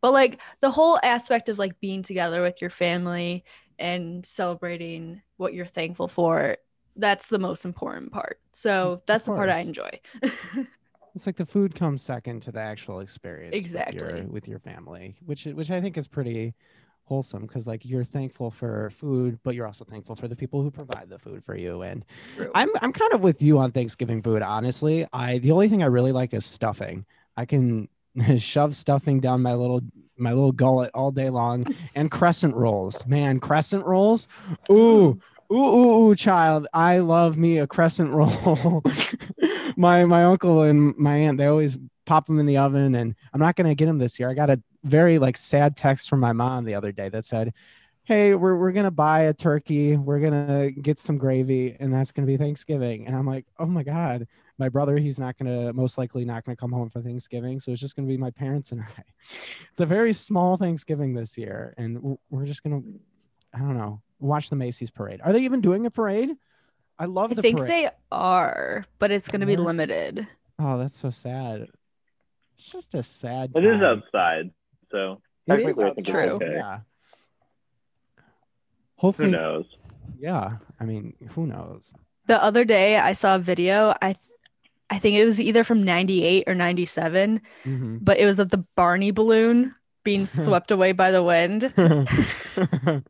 But 0.00 0.12
like 0.12 0.40
the 0.60 0.70
whole 0.70 0.98
aspect 1.02 1.48
of 1.48 1.58
like 1.58 1.80
being 1.80 2.02
together 2.02 2.42
with 2.42 2.60
your 2.60 2.70
family 2.70 3.44
and 3.78 4.24
celebrating 4.24 5.22
what 5.36 5.54
you're 5.54 5.66
thankful 5.66 6.08
for, 6.08 6.58
that's 6.96 7.28
the 7.28 7.38
most 7.38 7.64
important 7.64 8.12
part. 8.12 8.40
So 8.52 9.00
that's 9.06 9.24
the 9.24 9.32
part 9.32 9.48
I 9.48 9.60
enjoy. 9.60 10.00
it's 11.14 11.26
like 11.26 11.36
the 11.36 11.46
food 11.46 11.74
comes 11.74 12.02
second 12.02 12.40
to 12.42 12.52
the 12.52 12.60
actual 12.60 13.00
experience 13.00 13.54
exactly 13.54 14.02
with 14.02 14.16
your, 14.16 14.26
with 14.26 14.48
your 14.48 14.58
family, 14.58 15.16
which 15.24 15.44
which 15.44 15.70
I 15.70 15.80
think 15.80 15.96
is 15.96 16.08
pretty 16.08 16.54
wholesome 17.10 17.42
because 17.42 17.66
like 17.66 17.84
you're 17.84 18.04
thankful 18.04 18.52
for 18.52 18.88
food 18.90 19.36
but 19.42 19.56
you're 19.56 19.66
also 19.66 19.84
thankful 19.84 20.14
for 20.14 20.28
the 20.28 20.36
people 20.36 20.62
who 20.62 20.70
provide 20.70 21.08
the 21.08 21.18
food 21.18 21.42
for 21.44 21.56
you 21.56 21.82
and 21.82 22.04
True. 22.36 22.48
i'm 22.54 22.70
i'm 22.82 22.92
kind 22.92 23.12
of 23.12 23.20
with 23.20 23.42
you 23.42 23.58
on 23.58 23.72
thanksgiving 23.72 24.22
food 24.22 24.42
honestly. 24.42 25.08
I 25.12 25.38
the 25.38 25.50
only 25.50 25.68
thing 25.68 25.82
i 25.82 25.86
really 25.86 26.12
like 26.12 26.32
is 26.34 26.46
stuffing. 26.46 27.04
I 27.36 27.46
can 27.46 27.88
shove 28.38 28.76
stuffing 28.76 29.18
down 29.18 29.42
my 29.42 29.54
little 29.54 29.80
my 30.16 30.30
little 30.32 30.52
gullet 30.52 30.92
all 30.94 31.10
day 31.10 31.30
long 31.30 31.66
and 31.96 32.12
crescent 32.12 32.54
rolls. 32.54 33.04
Man 33.08 33.40
crescent 33.40 33.84
rolls? 33.84 34.28
Ooh 34.70 35.20
ooh 35.52 35.56
ooh, 35.56 36.10
ooh 36.10 36.14
child 36.14 36.66
i 36.72 36.98
love 36.98 37.36
me 37.36 37.58
a 37.58 37.66
crescent 37.66 38.12
roll 38.12 38.82
my 39.80 40.04
my 40.04 40.24
uncle 40.24 40.62
and 40.62 40.96
my 40.96 41.16
aunt 41.16 41.38
they 41.38 41.46
always 41.46 41.76
pop 42.06 42.26
them 42.26 42.38
in 42.38 42.46
the 42.46 42.56
oven 42.56 42.94
and 42.94 43.14
i'm 43.32 43.40
not 43.40 43.56
to 43.56 43.74
get 43.74 43.86
them 43.86 43.98
this 43.98 44.18
year 44.18 44.28
i 44.28 44.34
got 44.34 44.50
a 44.50 44.60
very 44.84 45.18
like 45.18 45.36
sad 45.36 45.76
text 45.76 46.08
from 46.08 46.20
my 46.20 46.32
mom 46.32 46.64
the 46.64 46.74
other 46.74 46.92
day 46.92 47.08
that 47.08 47.24
said, 47.24 47.52
Hey, 48.04 48.34
we're, 48.34 48.56
we're 48.56 48.72
gonna 48.72 48.90
buy 48.90 49.22
a 49.22 49.34
turkey, 49.34 49.96
we're 49.96 50.20
gonna 50.20 50.70
get 50.70 50.98
some 50.98 51.18
gravy, 51.18 51.76
and 51.78 51.92
that's 51.92 52.12
gonna 52.12 52.26
be 52.26 52.36
Thanksgiving. 52.36 53.06
And 53.06 53.14
I'm 53.14 53.26
like, 53.26 53.46
Oh 53.58 53.66
my 53.66 53.82
god, 53.82 54.26
my 54.58 54.68
brother, 54.68 54.96
he's 54.96 55.18
not 55.18 55.36
gonna 55.38 55.72
most 55.72 55.98
likely 55.98 56.24
not 56.24 56.44
gonna 56.44 56.56
come 56.56 56.72
home 56.72 56.88
for 56.88 57.02
Thanksgiving. 57.02 57.60
So 57.60 57.72
it's 57.72 57.80
just 57.80 57.96
gonna 57.96 58.08
be 58.08 58.16
my 58.16 58.30
parents 58.30 58.72
and 58.72 58.80
I. 58.98 59.02
It's 59.70 59.80
a 59.80 59.86
very 59.86 60.12
small 60.12 60.56
Thanksgiving 60.56 61.14
this 61.14 61.36
year, 61.36 61.74
and 61.76 62.18
we're 62.30 62.46
just 62.46 62.62
gonna 62.62 62.80
I 63.52 63.58
don't 63.58 63.76
know, 63.76 64.00
watch 64.18 64.48
the 64.48 64.56
Macy's 64.56 64.90
parade. 64.90 65.20
Are 65.22 65.32
they 65.32 65.40
even 65.40 65.60
doing 65.60 65.86
a 65.86 65.90
parade? 65.90 66.30
I 67.00 67.06
love 67.06 67.32
I 67.32 67.34
the 67.34 67.42
think 67.42 67.56
parade. 67.56 67.70
they 67.70 67.90
are, 68.12 68.84
but 68.98 69.10
it's 69.10 69.28
gonna 69.28 69.46
be 69.46 69.56
limited. 69.56 70.26
Oh, 70.58 70.76
that's 70.78 70.98
so 70.98 71.08
sad. 71.08 71.66
It's 72.56 72.70
just 72.70 72.94
a 72.94 73.02
sad. 73.02 73.52
It 73.54 73.62
time. 73.62 73.74
is 73.74 73.82
outside. 73.82 74.50
So 74.90 75.22
it 75.46 75.60
is 75.60 75.78
I 75.78 75.94
true. 76.04 76.20
Okay. 76.20 76.56
Yeah. 76.56 76.80
Hopefully, 78.96 79.30
who 79.30 79.36
knows? 79.36 79.64
Yeah, 80.18 80.58
I 80.78 80.84
mean, 80.84 81.14
who 81.30 81.46
knows? 81.46 81.94
The 82.26 82.42
other 82.42 82.66
day, 82.66 82.98
I 82.98 83.14
saw 83.14 83.36
a 83.36 83.38
video. 83.38 83.94
I, 84.02 84.16
I 84.90 84.98
think 84.98 85.16
it 85.16 85.24
was 85.24 85.40
either 85.40 85.64
from 85.64 85.82
'98 85.82 86.44
or 86.46 86.54
'97, 86.54 87.40
mm-hmm. 87.64 87.96
but 88.02 88.18
it 88.18 88.26
was 88.26 88.38
of 88.38 88.50
the 88.50 88.62
Barney 88.76 89.10
balloon 89.10 89.74
being 90.04 90.26
swept 90.26 90.70
away 90.70 90.92
by 90.92 91.10
the 91.10 91.22
wind. 91.22 91.72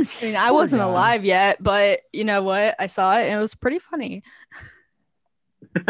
I 0.00 0.24
mean, 0.24 0.36
I 0.36 0.50
wasn't 0.50 0.80
God. 0.80 0.90
alive 0.90 1.24
yet, 1.24 1.62
but 1.62 2.00
you 2.12 2.24
know 2.24 2.42
what? 2.42 2.76
I 2.78 2.86
saw 2.86 3.14
it 3.18 3.24
and 3.24 3.38
it 3.38 3.42
was 3.42 3.54
pretty 3.54 3.78
funny. 3.78 4.22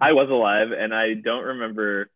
I 0.00 0.12
was 0.12 0.28
alive 0.30 0.72
and 0.72 0.94
I 0.94 1.14
don't 1.14 1.44
remember 1.44 2.10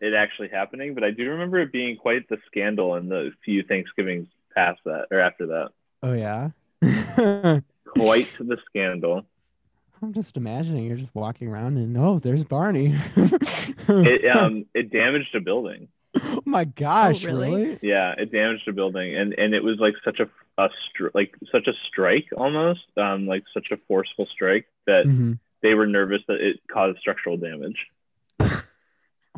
it 0.00 0.14
actually 0.14 0.48
happening, 0.48 0.94
but 0.94 1.04
I 1.04 1.10
do 1.10 1.30
remember 1.30 1.60
it 1.60 1.72
being 1.72 1.96
quite 1.96 2.28
the 2.28 2.38
scandal 2.46 2.96
in 2.96 3.08
the 3.08 3.30
few 3.44 3.62
Thanksgivings 3.62 4.28
past 4.54 4.80
that 4.84 5.06
or 5.10 5.20
after 5.20 5.46
that. 5.46 5.70
Oh 6.02 6.12
yeah. 6.12 6.50
quite 7.86 8.28
the 8.38 8.58
scandal. 8.66 9.24
I'm 10.02 10.12
just 10.12 10.36
imagining 10.36 10.84
you're 10.84 10.96
just 10.96 11.14
walking 11.14 11.46
around 11.46 11.76
and 11.78 11.96
oh, 11.96 12.18
there's 12.18 12.42
Barney. 12.42 12.96
it 13.16 14.36
um 14.36 14.66
it 14.74 14.90
damaged 14.90 15.34
a 15.34 15.40
building. 15.40 15.88
Oh 16.24 16.42
my 16.44 16.64
gosh, 16.64 17.24
oh, 17.24 17.28
really? 17.28 17.50
really? 17.50 17.78
Yeah, 17.82 18.14
it 18.18 18.32
damaged 18.32 18.68
a 18.68 18.72
building 18.72 19.16
and 19.16 19.32
and 19.34 19.54
it 19.54 19.62
was 19.62 19.78
like 19.78 19.94
such 20.04 20.20
a 20.20 20.28
a 20.58 20.68
stri- 20.68 21.14
like 21.14 21.34
such 21.50 21.66
a 21.66 21.72
strike 21.88 22.26
almost, 22.36 22.84
um 22.96 23.26
like 23.26 23.44
such 23.54 23.68
a 23.70 23.78
forceful 23.88 24.26
strike 24.26 24.66
that 24.86 25.06
mm-hmm. 25.06 25.34
they 25.62 25.74
were 25.74 25.86
nervous 25.86 26.20
that 26.28 26.40
it 26.40 26.60
caused 26.70 26.98
structural 26.98 27.36
damage. 27.36 27.86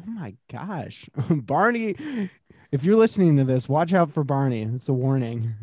Oh 0.06 0.10
my 0.10 0.34
gosh. 0.50 1.08
Barney, 1.30 2.30
if 2.70 2.84
you're 2.84 2.96
listening 2.96 3.36
to 3.36 3.44
this, 3.44 3.68
watch 3.68 3.94
out 3.94 4.12
for 4.12 4.24
Barney. 4.24 4.62
It's 4.62 4.88
a 4.88 4.92
warning. 4.92 5.54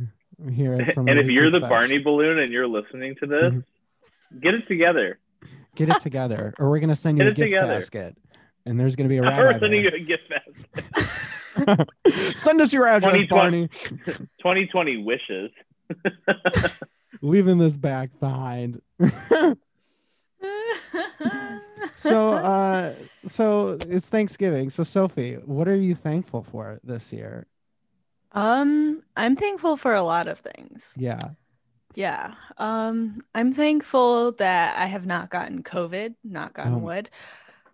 Here 0.51 0.73
and 0.73 1.19
if 1.19 1.27
you're 1.27 1.51
the 1.51 1.59
fetch. 1.59 1.69
Barney 1.69 1.99
balloon 1.99 2.39
and 2.39 2.51
you're 2.51 2.67
listening 2.67 3.15
to 3.19 3.27
this, 3.27 3.53
mm-hmm. 3.53 4.39
get 4.39 4.55
it 4.55 4.67
together. 4.67 5.19
Get 5.75 5.89
it 5.89 5.99
together, 5.99 6.53
or 6.57 6.69
we're 6.69 6.79
gonna 6.79 6.95
send 6.95 7.19
you 7.19 7.25
get 7.25 7.33
a 7.33 7.35
gift 7.35 7.47
together. 7.47 7.73
basket, 7.75 8.17
and 8.65 8.79
there's 8.79 8.95
gonna 8.95 9.09
be 9.09 9.17
a 9.17 9.21
rabbi. 9.21 9.41
We're 9.41 9.59
sending 9.59 9.83
you 9.83 9.89
a 9.89 9.99
gift 9.99 10.29
basket. 10.29 11.87
Send 12.37 12.61
us 12.61 12.71
your 12.73 12.87
address, 12.87 13.21
2020, 13.23 13.27
Barney. 13.29 13.69
2020 14.39 14.97
wishes. 15.03 15.51
Leaving 17.21 17.57
this 17.57 17.75
back 17.75 18.09
behind 18.19 18.81
so 21.95 22.31
uh 22.31 22.93
so 23.25 23.77
it's 23.87 24.07
Thanksgiving. 24.07 24.69
So 24.69 24.83
Sophie, 24.83 25.35
what 25.45 25.67
are 25.67 25.75
you 25.75 25.95
thankful 25.95 26.43
for 26.43 26.79
this 26.83 27.11
year? 27.11 27.47
Um, 28.33 29.03
I'm 29.15 29.35
thankful 29.35 29.77
for 29.77 29.93
a 29.93 30.03
lot 30.03 30.27
of 30.27 30.39
things. 30.39 30.93
Yeah. 30.97 31.19
Yeah. 31.95 32.35
Um, 32.57 33.19
I'm 33.35 33.53
thankful 33.53 34.31
that 34.33 34.77
I 34.77 34.85
have 34.85 35.05
not 35.05 35.29
gotten 35.29 35.63
COVID, 35.63 36.15
not 36.23 36.53
gotten 36.53 36.75
oh. 36.75 36.79
wood. 36.79 37.09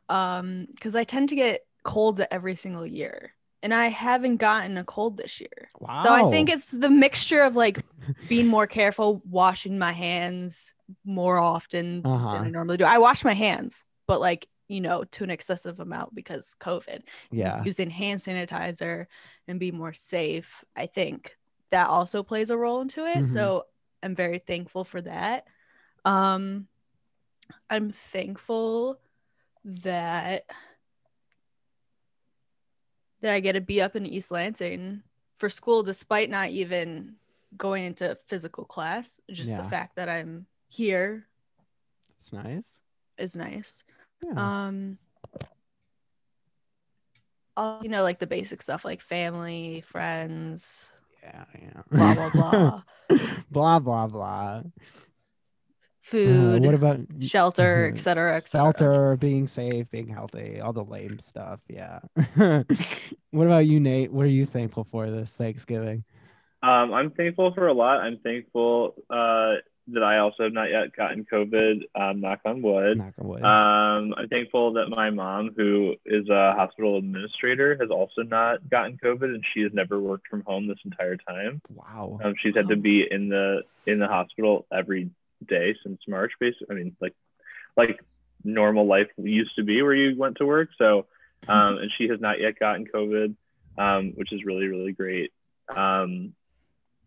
Um, 0.10 0.68
because 0.74 0.96
I 0.96 1.04
tend 1.04 1.30
to 1.30 1.36
get 1.36 1.66
colds 1.84 2.22
every 2.32 2.56
single 2.56 2.86
year. 2.86 3.34
And 3.64 3.74
I 3.74 3.88
haven't 3.88 4.38
gotten 4.38 4.78
a 4.78 4.84
cold 4.84 5.18
this 5.18 5.42
year. 5.42 5.70
Wow. 5.80 6.04
So 6.04 6.14
I 6.14 6.30
think 6.30 6.50
it's 6.50 6.70
the 6.72 6.92
mixture 6.92 7.42
of 7.42 7.56
like 7.56 7.84
being 8.30 8.48
more 8.48 8.68
careful, 8.68 9.22
washing 9.28 9.80
my 9.80 9.92
hands 9.92 10.74
more 11.04 11.40
often 11.40 12.04
uh-huh. 12.06 12.36
than 12.36 12.46
I 12.46 12.50
normally 12.50 12.78
do. 12.78 12.86
I 12.86 13.00
wash 13.00 13.26
my 13.26 13.34
hands 13.34 13.84
but 14.08 14.20
like 14.20 14.48
you 14.68 14.82
know 14.82 15.04
to 15.04 15.24
an 15.24 15.30
excessive 15.30 15.80
amount 15.80 16.16
because 16.16 16.56
covid 16.60 17.02
yeah 17.32 17.64
using 17.64 17.90
hand 17.90 18.20
sanitizer 18.20 19.06
and 19.48 19.60
be 19.60 19.72
more 19.72 19.94
safe 19.94 20.64
i 20.76 20.86
think 20.88 21.38
that 21.70 21.88
also 21.88 22.24
plays 22.24 22.50
a 22.50 22.58
role 22.58 22.82
into 22.82 23.06
it 23.06 23.18
mm-hmm. 23.18 23.34
so 23.34 23.66
i'm 24.02 24.16
very 24.16 24.40
thankful 24.40 24.84
for 24.84 25.02
that 25.02 25.46
um 26.06 26.68
i'm 27.70 27.92
thankful 27.92 29.00
that 29.64 30.46
that 33.22 33.34
i 33.34 33.40
get 33.40 33.54
to 33.54 33.62
be 33.62 33.82
up 33.82 33.96
in 33.96 34.06
east 34.06 34.32
lansing 34.32 35.02
for 35.38 35.50
school 35.50 35.84
despite 35.84 36.30
not 36.30 36.50
even 36.50 37.16
going 37.56 37.86
into 37.86 38.18
physical 38.28 38.66
class 38.66 39.20
just 39.32 39.50
yeah. 39.50 39.62
the 39.62 39.70
fact 39.70 39.96
that 39.96 40.10
i'm 40.10 40.46
here 40.68 41.26
it's 42.20 42.34
nice 42.34 42.82
is 43.18 43.36
nice 43.36 43.84
yeah. 44.24 44.66
Um, 44.66 44.98
all 47.56 47.80
you 47.82 47.90
know, 47.90 48.04
like 48.04 48.20
the 48.20 48.28
basic 48.28 48.62
stuff, 48.62 48.86
like 48.86 49.02
family, 49.02 49.84
friends. 49.88 50.90
Yeah, 51.24 51.46
yeah. 51.60 51.82
Blah 51.92 52.14
blah 52.14 52.30
blah. 52.30 52.82
blah 53.52 53.80
blah 53.80 54.08
blah. 54.08 54.62
Food. 56.08 56.64
Uh, 56.64 56.66
what 56.66 56.74
about 56.74 57.00
shelter, 57.20 57.92
etc., 57.94 58.38
etc. 58.38 58.62
Shelter, 58.64 59.18
being 59.18 59.46
safe, 59.46 59.90
being 59.92 60.08
healthy, 60.08 60.62
all 60.62 60.72
the 60.72 60.82
lame 60.82 61.20
stuff. 61.20 61.60
Yeah. 61.68 62.00
what 63.32 63.46
about 63.46 63.66
you, 63.66 63.82
Nate? 63.82 64.14
What 64.14 64.26
are 64.26 64.30
you 64.30 64.46
thankful 64.46 64.88
for 64.90 65.12
this 65.12 65.34
Thanksgiving? 65.34 66.06
Um, 66.64 66.94
I'm 66.94 67.12
thankful 67.12 67.54
for 67.54 67.68
a 67.68 67.74
lot. 67.74 68.00
I'm 68.00 68.20
thankful 68.20 68.96
uh, 69.10 69.56
that 69.90 70.02
I 70.02 70.20
also 70.20 70.44
have 70.44 70.54
not 70.54 70.70
yet 70.70 70.96
gotten 70.96 71.26
COVID. 71.26 71.82
Um, 71.94 72.22
knock 72.22 72.40
on 72.46 72.62
wood. 72.62 73.00
Knock 73.00 73.14
on 73.20 73.28
wood. 73.28 73.44
Um, 73.44 74.14
I'm 74.18 74.30
thankful 74.30 74.74
that 74.76 74.88
my 74.88 75.10
mom, 75.10 75.52
who 75.58 75.96
is 76.06 76.30
a 76.30 76.54
hospital 76.54 76.98
administrator, 76.98 77.78
has 77.82 77.90
also 77.90 78.22
not 78.22 78.70
gotten 78.70 78.98
COVID, 79.04 79.24
and 79.24 79.44
she 79.54 79.60
has 79.64 79.74
never 79.74 80.00
worked 80.00 80.30
from 80.30 80.44
home 80.44 80.70
this 80.70 80.80
entire 80.86 81.18
time. 81.18 81.62
Wow. 81.70 82.18
Um, 82.24 82.34
she's 82.42 82.56
had 82.56 82.70
to 82.70 82.78
be 82.78 83.06
in 83.12 83.28
the 83.28 83.64
in 83.86 84.00
the 84.00 84.08
hospital 84.08 84.66
every 84.72 85.10
day 85.46 85.75
since 85.84 86.00
March. 86.08 86.32
Basically, 86.39 86.67
I 86.70 86.74
mean, 86.74 86.96
like 87.01 87.15
like 87.75 88.00
normal 88.44 88.88
life 88.88 89.08
used 89.17 89.56
to 89.56 89.63
be, 89.63 89.82
where 89.82 89.94
you 89.94 90.17
went 90.17 90.38
to 90.38 90.46
work. 90.46 90.70
So, 90.77 91.06
um, 91.48 91.77
and 91.77 91.91
she 91.98 92.08
has 92.08 92.20
not 92.20 92.39
yet 92.39 92.60
gotten 92.60 92.86
COVID, 92.88 93.36
um, 93.77 94.13
which 94.15 94.32
is 94.32 94.46
really 94.46 94.67
really 94.67 94.94
great. 94.94 95.32
Um, 95.75 96.34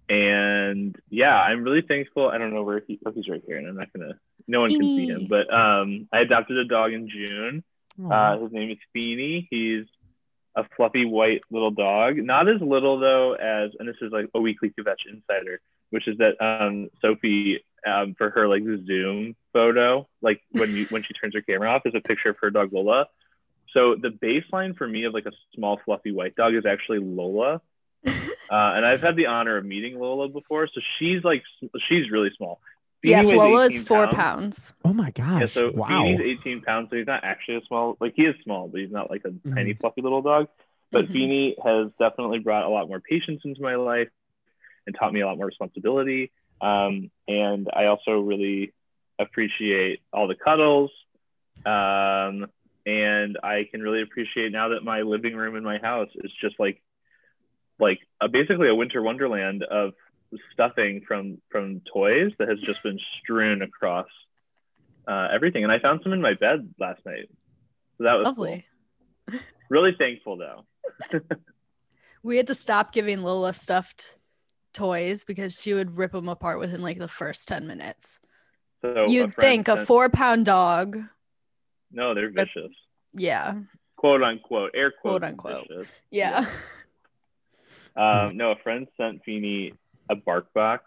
and 0.08 0.96
yeah, 1.08 1.36
I'm 1.40 1.62
really 1.62 1.82
thankful. 1.82 2.28
I 2.28 2.38
don't 2.38 2.52
know 2.52 2.64
where 2.64 2.82
he, 2.86 2.98
oh, 3.06 3.12
he's 3.12 3.28
right 3.28 3.42
here, 3.46 3.58
and 3.58 3.68
I'm 3.68 3.76
not 3.76 3.92
gonna. 3.92 4.14
No 4.48 4.60
one 4.60 4.70
can 4.70 4.82
see 4.82 5.06
him, 5.06 5.28
but 5.28 5.52
um, 5.52 6.08
I 6.12 6.20
adopted 6.20 6.56
a 6.58 6.64
dog 6.64 6.92
in 6.92 7.08
June. 7.08 7.62
Uh, 8.10 8.38
his 8.38 8.52
name 8.52 8.70
is 8.70 8.78
Feeny. 8.92 9.46
He's 9.50 9.84
a 10.56 10.64
fluffy 10.76 11.04
white 11.04 11.42
little 11.50 11.70
dog. 11.70 12.16
Not 12.16 12.48
as 12.48 12.60
little 12.60 12.98
though 12.98 13.34
as, 13.34 13.70
and 13.78 13.88
this 13.88 13.96
is 14.00 14.10
like 14.10 14.28
a 14.34 14.40
weekly 14.40 14.70
kvetch 14.70 15.06
insider, 15.08 15.60
which 15.90 16.08
is 16.08 16.18
that 16.18 16.40
um, 16.42 16.88
Sophie 17.00 17.64
um, 17.86 18.14
for 18.16 18.30
her 18.30 18.48
like 18.48 18.62
Zoom 18.64 19.36
photo, 19.52 20.08
like 20.20 20.42
when 20.52 20.74
you 20.74 20.86
when 20.86 21.02
she 21.02 21.14
turns 21.14 21.34
her 21.34 21.42
camera 21.42 21.70
off, 21.70 21.82
is 21.84 21.94
a 21.94 22.00
picture 22.00 22.30
of 22.30 22.36
her 22.40 22.50
dog 22.50 22.72
Lola. 22.72 23.06
So 23.72 23.94
the 23.94 24.08
baseline 24.08 24.76
for 24.76 24.86
me 24.86 25.04
of 25.04 25.14
like 25.14 25.26
a 25.26 25.32
small 25.54 25.80
fluffy 25.84 26.12
white 26.12 26.34
dog 26.34 26.54
is 26.54 26.66
actually 26.66 26.98
Lola. 26.98 27.60
Uh, 28.50 28.74
and 28.74 28.84
I've 28.84 29.00
had 29.00 29.14
the 29.14 29.26
honor 29.26 29.58
of 29.58 29.64
meeting 29.64 29.96
Lola 29.96 30.28
before, 30.28 30.66
so 30.66 30.80
she's 30.98 31.22
like 31.22 31.44
she's 31.88 32.10
really 32.10 32.30
small. 32.36 32.60
Yes, 33.00 33.26
Lola 33.26 33.66
is 33.66 33.80
four 33.80 34.08
pounds. 34.08 34.16
pounds. 34.16 34.74
Oh 34.84 34.92
my 34.92 35.12
gosh! 35.12 35.40
Yeah, 35.40 35.46
so 35.46 35.70
wow. 35.70 36.04
He's 36.04 36.18
18 36.40 36.62
pounds, 36.62 36.88
so 36.90 36.96
he's 36.96 37.06
not 37.06 37.22
actually 37.22 37.58
a 37.58 37.60
small. 37.68 37.96
Like 38.00 38.14
he 38.16 38.22
is 38.22 38.34
small, 38.42 38.66
but 38.66 38.80
he's 38.80 38.90
not 38.90 39.08
like 39.08 39.22
a 39.24 39.28
mm-hmm. 39.28 39.54
tiny 39.54 39.74
fluffy 39.74 40.02
little 40.02 40.20
dog. 40.20 40.48
But 40.90 41.04
mm-hmm. 41.04 41.12
Feeny 41.12 41.56
has 41.64 41.92
definitely 42.00 42.40
brought 42.40 42.64
a 42.64 42.68
lot 42.68 42.88
more 42.88 42.98
patience 42.98 43.42
into 43.44 43.62
my 43.62 43.76
life 43.76 44.08
and 44.86 44.96
taught 44.98 45.12
me 45.12 45.20
a 45.20 45.26
lot 45.26 45.36
more 45.36 45.46
responsibility. 45.46 46.32
Um, 46.60 47.10
and 47.26 47.68
I 47.72 47.86
also 47.86 48.20
really 48.20 48.72
appreciate 49.18 50.00
all 50.12 50.28
the 50.28 50.34
cuddles. 50.34 50.90
Um, 51.64 52.46
and 52.86 53.38
I 53.42 53.68
can 53.70 53.82
really 53.82 54.02
appreciate 54.02 54.52
now 54.52 54.70
that 54.70 54.82
my 54.82 55.02
living 55.02 55.36
room 55.36 55.56
in 55.56 55.62
my 55.62 55.78
house 55.78 56.08
is 56.16 56.32
just 56.40 56.58
like 56.58 56.82
like 57.78 57.98
a, 58.20 58.28
basically 58.28 58.68
a 58.68 58.74
winter 58.74 59.02
wonderland 59.02 59.62
of 59.62 59.92
stuffing 60.52 61.02
from 61.06 61.38
from 61.50 61.82
toys 61.92 62.32
that 62.38 62.48
has 62.48 62.58
just 62.60 62.82
been 62.82 62.98
strewn 63.20 63.62
across 63.62 64.08
uh, 65.06 65.28
everything. 65.32 65.64
And 65.64 65.72
I 65.72 65.78
found 65.78 66.00
some 66.02 66.12
in 66.12 66.20
my 66.20 66.34
bed 66.34 66.74
last 66.78 67.04
night, 67.04 67.28
so 67.98 68.04
that 68.04 68.14
was 68.14 68.24
lovely. 68.24 68.64
Cool. 69.30 69.40
Really 69.68 69.92
thankful 69.96 70.36
though. 70.36 70.64
we 72.22 72.36
had 72.36 72.46
to 72.48 72.54
stop 72.54 72.92
giving 72.92 73.22
Lola 73.22 73.52
stuffed 73.52 74.16
toys 74.72 75.24
because 75.24 75.60
she 75.60 75.74
would 75.74 75.96
rip 75.96 76.12
them 76.12 76.28
apart 76.28 76.58
within 76.58 76.82
like 76.82 76.98
the 76.98 77.08
first 77.08 77.48
10 77.48 77.66
minutes. 77.66 78.20
So 78.82 79.06
You'd 79.08 79.30
a 79.30 79.40
think 79.40 79.68
a 79.68 79.84
four 79.84 80.08
pound 80.08 80.46
dog. 80.46 80.98
No, 81.92 82.14
they're 82.14 82.30
vicious. 82.30 82.72
Yeah. 83.12 83.54
Quote 83.96 84.22
unquote, 84.22 84.70
air 84.74 84.90
quote, 84.90 85.20
quote 85.20 85.24
unquote. 85.24 85.86
Yeah. 86.10 86.46
yeah. 87.96 88.26
Um, 88.26 88.36
no, 88.36 88.52
a 88.52 88.56
friend 88.56 88.86
sent 88.96 89.22
Feeny 89.24 89.74
a 90.08 90.16
bark 90.16 90.52
box. 90.54 90.84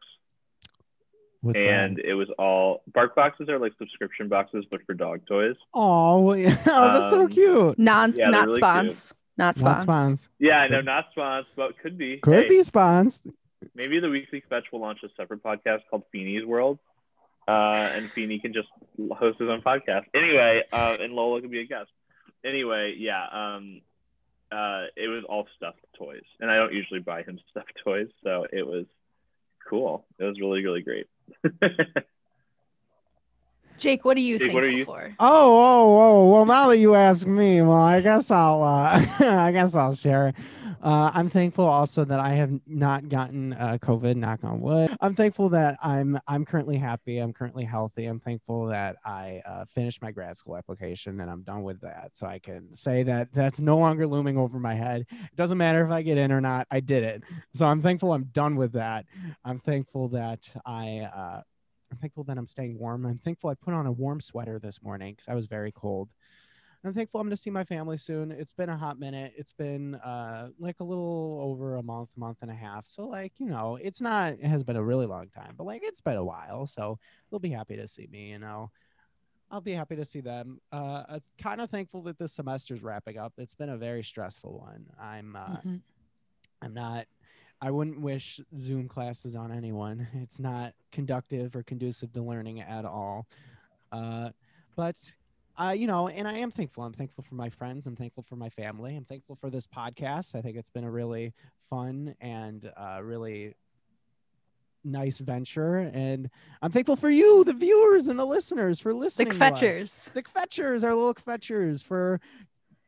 What's 1.42 1.60
and 1.60 1.98
that? 1.98 2.06
it 2.06 2.14
was 2.14 2.30
all 2.40 2.84
bark 2.94 3.16
boxes 3.16 3.50
are 3.50 3.60
like 3.60 3.74
subscription 3.78 4.30
boxes, 4.30 4.66
but 4.72 4.82
for 4.86 4.94
dog 4.94 5.28
toys. 5.28 5.58
Oh, 5.74 6.34
yeah. 6.34 6.58
oh 6.66 6.94
that's 6.94 7.14
um, 7.14 7.28
so 7.28 7.28
cute. 7.28 7.78
Non, 7.78 8.14
yeah, 8.16 8.30
not 8.30 8.48
really 8.48 8.62
spons. 8.62 9.08
Cute. 9.10 9.18
Not 9.38 9.56
spons. 9.56 9.64
Not 9.64 9.88
spons. 9.88 10.28
Yeah, 10.40 10.58
I 10.60 10.68
know, 10.70 10.82
not 10.82 11.08
spons, 11.16 11.46
but 11.56 11.78
could 11.80 11.98
be. 11.98 12.18
Could 12.18 12.44
hey, 12.44 12.50
be 12.50 12.60
spons. 12.60 13.22
Maybe 13.76 14.00
the 14.00 14.10
Weekly 14.10 14.44
Kvetch 14.50 14.64
will 14.72 14.82
launch 14.82 15.00
a 15.04 15.10
separate 15.18 15.44
podcast 15.44 15.82
called 15.90 16.04
Feeney's 16.12 16.46
World. 16.46 16.80
Uh, 17.48 17.90
and 17.94 18.06
Feeney 18.06 18.40
can 18.40 18.54
just 18.54 18.70
host 19.12 19.40
his 19.40 19.50
own 19.50 19.62
podcast. 19.62 20.04
Anyway, 20.14 20.64
uh, 20.72 20.98
and 21.00 21.14
Lola 21.14 21.42
can 21.42 21.50
be 21.50 21.60
a 21.60 21.66
guest. 21.66 21.90
Anyway, 22.46 22.96
yeah, 22.98 23.26
um, 23.32 23.82
uh, 24.52 24.86
it 24.96 25.08
was 25.08 25.24
all 25.28 25.48
stuffed 25.58 25.86
toys. 25.98 26.24
And 26.40 26.50
I 26.50 26.56
don't 26.56 26.74
usually 26.74 27.00
buy 27.00 27.24
him 27.24 27.40
stuffed 27.52 27.74
toys. 27.84 28.08
So 28.24 28.46
it 28.52 28.66
was 28.66 28.86
cool. 29.70 30.06
It 30.20 30.24
was 30.24 30.40
really, 30.40 30.64
really 30.64 30.82
great. 30.82 31.08
Jake, 33.78 34.06
what 34.06 34.18
are 34.18 34.22
you 34.22 34.40
Jake, 34.40 34.52
thankful 34.52 34.62
what 34.62 34.64
are 34.64 34.72
you? 34.72 34.86
for? 34.86 35.16
Oh, 35.20 35.58
oh, 35.58 36.02
oh. 36.02 36.32
Well, 36.32 36.46
now 36.46 36.68
that 36.70 36.78
you 36.78 36.96
ask 36.96 37.28
me, 37.28 37.62
well, 37.62 37.78
I 37.78 38.02
guess 38.02 38.32
I'll, 38.32 38.64
uh, 38.64 39.06
I 39.20 39.52
guess 39.52 39.76
I'll 39.76 39.96
share. 39.96 40.34
Uh, 40.84 41.10
I'm 41.14 41.30
thankful 41.30 41.66
also 41.66 42.04
that 42.04 42.20
I 42.20 42.34
have 42.34 42.52
not 42.68 43.08
gotten 43.08 43.54
uh, 43.54 43.78
COVID. 43.82 44.18
Knock 44.18 44.44
on 44.44 44.60
wood. 44.60 44.94
I'm 45.00 45.16
thankful 45.16 45.48
that 45.50 45.78
I'm, 45.82 46.20
I'm 46.28 46.44
currently 46.44 46.76
happy. 46.76 47.20
I'm 47.20 47.32
currently 47.32 47.64
healthy. 47.64 48.06
I'm 48.06 48.20
thankful 48.20 48.66
that 48.68 48.98
I 49.06 49.42
uh, 49.46 49.64
finished 49.74 50.02
my 50.02 50.12
grad 50.12 50.38
school 50.38 50.58
application 50.58 51.22
and 51.22 51.32
I'm 51.32 51.44
done 51.44 51.64
with 51.64 51.80
that. 51.82 52.12
So 52.14 52.28
I 52.28 52.40
can 52.40 52.76
say 52.76 53.04
that 53.04 53.30
that's 53.34 53.62
no 53.62 53.78
longer 53.78 54.06
looming 54.06 54.38
over 54.38 54.60
my 54.60 54.74
head. 54.74 55.06
It 55.10 55.36
doesn't 55.38 55.58
matter 55.58 55.86
if 55.86 55.92
I 55.92 56.02
get 56.02 56.18
in 56.18 56.34
or 56.34 56.42
not. 56.42 56.68
I 56.70 56.82
did 56.82 57.04
it. 57.04 57.24
So 57.54 57.66
I'm 57.66 57.82
thankful 57.82 58.12
I'm 58.12 58.26
done 58.34 58.58
with 58.58 58.74
that. 58.74 59.06
I'm 59.46 59.60
thankful 59.60 60.10
that 60.10 60.50
I 60.66 61.10
uh, 61.16 61.42
I'm 61.94 62.00
thankful 62.00 62.24
that 62.24 62.40
I'm 62.40 62.48
staying 62.48 62.80
warm. 62.80 63.06
I'm 63.06 63.20
thankful 63.20 63.52
I 63.52 63.54
put 63.54 63.76
on 63.76 63.86
a 63.86 63.92
warm 63.92 64.20
sweater 64.20 64.58
this 64.58 64.82
morning 64.82 65.14
because 65.14 65.28
I 65.28 65.36
was 65.36 65.46
very 65.46 65.72
cold. 65.72 66.10
I'm 66.84 66.92
thankful 66.94 67.22
I'm 67.22 67.28
going 67.28 67.36
to 67.36 67.42
see 67.42 67.52
my 67.52 67.64
family 67.64 67.98
soon. 67.98 68.32
It's 68.32 68.52
been 68.52 68.70
a 68.70 68.76
hot 68.76 69.00
minute. 69.00 69.34
It's 69.38 69.54
been 69.54 69.94
uh, 69.96 70.50
like 70.60 70.80
a 70.80 70.84
little 70.84 71.40
over 71.44 71.76
a 71.76 71.84
month, 71.84 72.10
month 72.18 72.40
and 72.42 72.50
a 72.50 72.56
half. 72.56 72.88
So, 72.88 73.06
like, 73.06 73.34
you 73.38 73.46
know, 73.46 73.78
it's 73.80 74.02
not, 74.02 74.34
it 74.34 74.48
has 74.48 74.64
been 74.64 74.76
a 74.76 74.84
really 74.84 75.06
long 75.06 75.28
time, 75.28 75.54
but 75.56 75.66
like, 75.66 75.82
it's 75.84 76.02
been 76.02 76.18
a 76.18 76.24
while. 76.24 76.66
So, 76.66 76.98
they'll 77.30 77.40
be 77.40 77.52
happy 77.52 77.78
to 77.78 77.88
see 77.88 78.08
me, 78.12 78.32
you 78.32 78.40
know. 78.40 78.72
I'll 79.52 79.62
be 79.62 79.74
happy 79.74 79.96
to 79.96 80.04
see 80.04 80.20
them. 80.20 80.60
Uh, 80.72 81.04
I'm 81.08 81.22
kind 81.38 81.62
of 81.62 81.70
thankful 81.70 82.02
that 82.04 82.18
this 82.18 82.34
semester's 82.34 82.82
wrapping 82.82 83.20
up. 83.20 83.34
It's 83.38 83.54
been 83.54 83.70
a 83.70 83.78
very 83.78 84.04
stressful 84.04 84.58
one. 84.60 84.88
I'm, 85.00 85.36
uh, 85.36 85.58
mm-hmm. 85.58 85.76
I'm 86.64 86.74
not 86.74 87.06
I 87.64 87.72
wouldn't 87.72 88.02
wish 88.02 88.42
Zoom 88.58 88.90
classes 88.90 89.38
on 89.38 89.52
anyone. 89.52 90.06
It's 90.22 90.38
not 90.38 90.74
conductive 90.92 91.56
or 91.56 91.64
conducive 91.64 92.12
to 92.14 92.22
learning 92.22 92.60
at 92.60 92.84
all. 92.84 93.26
Uh, 93.90 94.32
but 94.76 94.96
uh, 95.58 95.74
you 95.78 95.88
know, 95.88 96.10
and 96.10 96.28
I 96.28 96.34
am 96.40 96.52
thankful. 96.52 96.84
I'm 96.84 96.94
thankful 96.94 97.24
for 97.24 97.36
my 97.36 97.50
friends. 97.50 97.88
I'm 97.88 97.96
thankful 97.96 98.24
for 98.24 98.36
my 98.36 98.50
family. 98.50 98.98
I'm 98.98 99.06
thankful 99.06 99.38
for 99.40 99.50
this 99.50 99.66
podcast. 99.66 100.36
I 100.36 100.42
think 100.42 100.58
it's 100.58 100.70
been 100.70 100.84
a 100.84 100.92
really 100.92 101.34
fun 101.70 102.16
and 102.20 102.70
uh, 102.76 103.00
really 103.02 103.56
nice 104.84 105.20
venture. 105.20 105.78
And 105.78 106.30
I'm 106.62 106.72
thankful 106.72 106.98
for 106.98 107.10
you, 107.10 107.44
the 107.46 107.54
viewers 107.54 108.08
and 108.08 108.20
the 108.20 108.26
listeners, 108.26 108.80
for 108.80 108.94
listening. 108.94 109.30
The 109.30 109.36
kvetchers. 109.36 110.12
The 110.12 110.24
kvetchers, 110.24 110.84
our 110.84 110.96
little 110.96 111.14
kvetchers, 111.14 111.84
for 111.84 112.20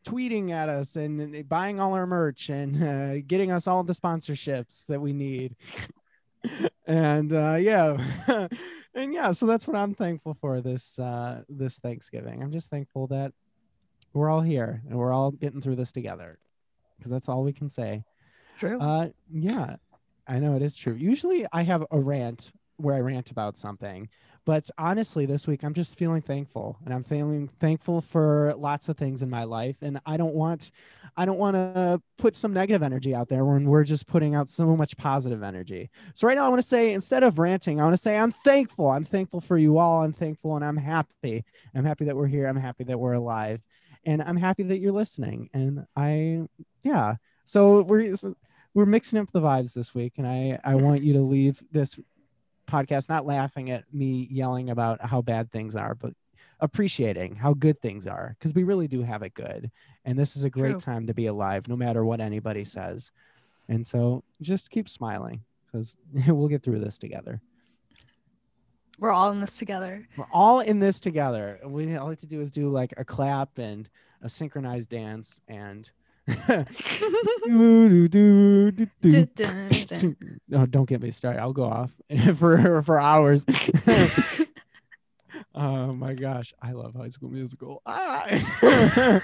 tweeting 0.05 0.51
at 0.51 0.69
us 0.69 0.95
and 0.95 1.47
buying 1.49 1.79
all 1.79 1.93
our 1.93 2.07
merch 2.07 2.49
and 2.49 2.83
uh, 2.83 3.23
getting 3.27 3.51
us 3.51 3.67
all 3.67 3.83
the 3.83 3.93
sponsorships 3.93 4.85
that 4.87 5.01
we 5.01 5.13
need. 5.13 5.55
and 6.87 7.33
uh, 7.33 7.55
yeah, 7.55 7.97
and 8.93 9.13
yeah, 9.13 9.31
so 9.31 9.45
that's 9.45 9.67
what 9.67 9.75
I'm 9.75 9.93
thankful 9.93 10.35
for 10.39 10.61
this 10.61 10.97
uh, 10.99 11.41
this 11.49 11.77
Thanksgiving. 11.79 12.41
I'm 12.41 12.51
just 12.51 12.69
thankful 12.69 13.07
that 13.07 13.33
we're 14.13 14.29
all 14.29 14.41
here 14.41 14.81
and 14.89 14.97
we're 14.97 15.11
all 15.11 15.31
getting 15.31 15.61
through 15.61 15.75
this 15.75 15.91
together 15.91 16.39
because 16.97 17.11
that's 17.11 17.27
all 17.27 17.43
we 17.43 17.53
can 17.53 17.69
say. 17.69 18.03
True. 18.57 18.79
Uh, 18.79 19.09
yeah, 19.29 19.75
I 20.27 20.39
know 20.39 20.55
it 20.55 20.61
is 20.61 20.75
true. 20.75 20.93
Usually 20.93 21.45
I 21.51 21.63
have 21.63 21.83
a 21.91 21.99
rant 21.99 22.51
where 22.77 22.95
I 22.95 22.99
rant 22.99 23.31
about 23.31 23.57
something, 23.57 24.09
but 24.45 24.69
honestly, 24.77 25.25
this 25.25 25.47
week 25.47 25.63
I'm 25.63 25.73
just 25.73 25.97
feeling 25.97 26.21
thankful, 26.21 26.77
and 26.85 26.93
I'm 26.93 27.03
feeling 27.03 27.49
thankful 27.59 28.01
for 28.01 28.53
lots 28.57 28.89
of 28.89 28.97
things 28.97 29.23
in 29.23 29.29
my 29.29 29.43
life. 29.43 29.77
And 29.81 29.99
I 30.05 30.17
don't 30.17 30.35
want, 30.35 30.71
I 31.17 31.25
don't 31.25 31.39
want 31.39 31.55
to 31.55 31.99
put 32.17 32.35
some 32.35 32.53
negative 32.53 32.83
energy 32.83 33.15
out 33.15 33.27
there 33.27 33.43
when 33.43 33.65
we're 33.65 33.83
just 33.83 34.05
putting 34.05 34.35
out 34.35 34.47
so 34.47 34.75
much 34.75 34.97
positive 34.97 35.41
energy. 35.41 35.89
So 36.13 36.27
right 36.27 36.37
now, 36.37 36.45
I 36.45 36.49
want 36.49 36.61
to 36.61 36.67
say 36.67 36.93
instead 36.93 37.23
of 37.23 37.39
ranting, 37.39 37.81
I 37.81 37.83
want 37.83 37.95
to 37.95 38.01
say 38.01 38.17
I'm 38.17 38.31
thankful. 38.31 38.89
I'm 38.89 39.03
thankful 39.03 39.41
for 39.41 39.57
you 39.57 39.79
all. 39.79 40.03
I'm 40.03 40.13
thankful, 40.13 40.55
and 40.55 40.63
I'm 40.63 40.77
happy. 40.77 41.43
I'm 41.73 41.85
happy 41.85 42.05
that 42.05 42.15
we're 42.15 42.27
here. 42.27 42.47
I'm 42.47 42.55
happy 42.55 42.83
that 42.83 42.99
we're 42.99 43.13
alive, 43.13 43.61
and 44.05 44.21
I'm 44.21 44.37
happy 44.37 44.61
that 44.63 44.77
you're 44.77 44.91
listening. 44.91 45.49
And 45.53 45.87
I, 45.95 46.47
yeah. 46.83 47.15
So 47.45 47.81
we're 47.81 48.13
we're 48.75 48.85
mixing 48.85 49.17
up 49.17 49.31
the 49.31 49.41
vibes 49.41 49.73
this 49.73 49.95
week, 49.95 50.13
and 50.17 50.27
I 50.27 50.59
I 50.63 50.75
want 50.75 51.01
you 51.01 51.13
to 51.13 51.21
leave 51.21 51.63
this 51.71 51.99
podcast 52.75 53.09
not 53.09 53.25
laughing 53.25 53.71
at 53.71 53.83
me 53.93 54.27
yelling 54.29 54.69
about 54.69 55.03
how 55.05 55.21
bad 55.21 55.51
things 55.51 55.75
are, 55.75 55.95
but 55.95 56.13
appreciating 56.59 57.35
how 57.35 57.53
good 57.53 57.81
things 57.81 58.07
are 58.07 58.35
because 58.37 58.53
we 58.53 58.63
really 58.63 58.87
do 58.87 59.01
have 59.01 59.23
it 59.23 59.33
good. 59.33 59.71
And 60.05 60.17
this 60.17 60.35
is 60.35 60.43
a 60.43 60.49
great 60.49 60.71
True. 60.71 60.79
time 60.79 61.07
to 61.07 61.13
be 61.13 61.27
alive, 61.27 61.67
no 61.67 61.75
matter 61.75 62.05
what 62.05 62.21
anybody 62.21 62.63
says. 62.63 63.11
And 63.67 63.85
so 63.85 64.23
just 64.41 64.69
keep 64.69 64.87
smiling 64.87 65.41
because 65.65 65.97
we'll 66.27 66.47
get 66.47 66.63
through 66.63 66.79
this 66.79 66.97
together. 66.97 67.41
We're 68.97 69.11
all 69.11 69.31
in 69.31 69.41
this 69.41 69.57
together. 69.57 70.07
We're 70.15 70.25
all 70.31 70.61
in 70.61 70.79
this 70.79 70.99
together. 71.01 71.59
We 71.65 71.95
all 71.97 72.09
have 72.09 72.19
to 72.19 72.27
do 72.27 72.39
is 72.39 72.51
do 72.51 72.69
like 72.69 72.93
a 72.95 73.03
clap 73.03 73.57
and 73.57 73.89
a 74.21 74.29
synchronized 74.29 74.89
dance 74.89 75.41
and 75.49 75.91
oh, 76.49 76.65
don't 80.69 80.89
get 80.89 81.01
me 81.01 81.11
started. 81.11 81.39
I'll 81.39 81.53
go 81.53 81.65
off 81.65 81.91
for 82.37 82.81
for 82.81 82.99
hours. 82.99 83.45
oh 85.55 85.93
my 85.93 86.15
gosh, 86.15 86.51
I 86.61 86.71
love 86.71 86.95
High 86.95 87.09
School 87.09 87.29
Musical. 87.29 87.83
Ah. 87.85 88.23
High 88.27 89.19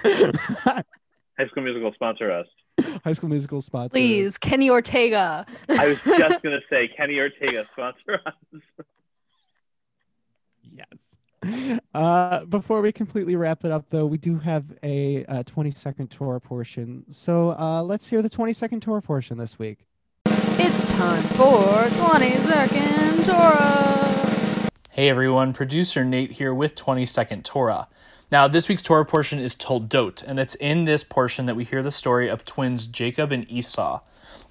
School 1.48 1.64
Musical 1.64 1.92
sponsor 1.94 2.32
us. 2.32 2.46
High 3.04 3.14
School 3.14 3.30
Musical 3.30 3.62
sponsor. 3.62 3.88
Us. 3.88 3.94
Please, 3.94 4.38
Kenny 4.38 4.70
Ortega. 4.70 5.48
I 5.70 5.88
was 5.88 6.04
just 6.04 6.44
gonna 6.44 6.62
say 6.70 6.88
Kenny 6.96 7.18
Ortega 7.18 7.66
sponsor 7.66 8.20
us. 8.28 8.36
yes. 10.72 11.18
Uh, 11.94 12.46
before 12.46 12.82
we 12.82 12.92
completely 12.92 13.36
wrap 13.36 13.66
it 13.66 13.72
up, 13.72 13.86
though, 13.90 14.06
we 14.06 14.18
do 14.18 14.38
have 14.40 14.64
a, 14.82 15.26
a 15.28 15.44
20 15.44 15.72
second 15.72 16.10
Torah 16.10 16.40
portion. 16.40 17.04
So 17.10 17.52
uh, 17.52 17.84
let's 17.84 18.10
hear 18.10 18.22
the 18.22 18.30
20 18.30 18.54
second 18.54 18.82
Torah 18.82 19.02
portion 19.02 19.38
this 19.38 19.60
week. 19.60 19.86
It's 20.26 20.90
time 20.94 21.22
for 21.24 21.90
20 22.08 22.30
second 22.38 23.26
Torah. 23.26 24.70
Hey 24.90 25.10
everyone, 25.10 25.54
producer 25.54 26.04
Nate 26.06 26.32
here 26.34 26.54
with 26.54 26.76
20 26.76 27.06
Second 27.06 27.44
Torah. 27.46 27.88
Now, 28.32 28.48
this 28.48 28.70
week's 28.70 28.82
Torah 28.82 29.06
portion 29.06 29.40
is 29.40 29.58
Toldot, 29.58 30.24
and 30.24 30.40
it's 30.40 30.56
in 30.56 30.86
this 30.86 31.04
portion 31.04 31.48
that 31.48 31.56
we 31.58 31.66
hear 31.66 31.84
the 31.84 31.92
story 31.92 32.30
of 32.30 32.46
twins 32.46 32.88
Jacob 32.88 33.30
and 33.34 33.46
Esau. 33.52 34.00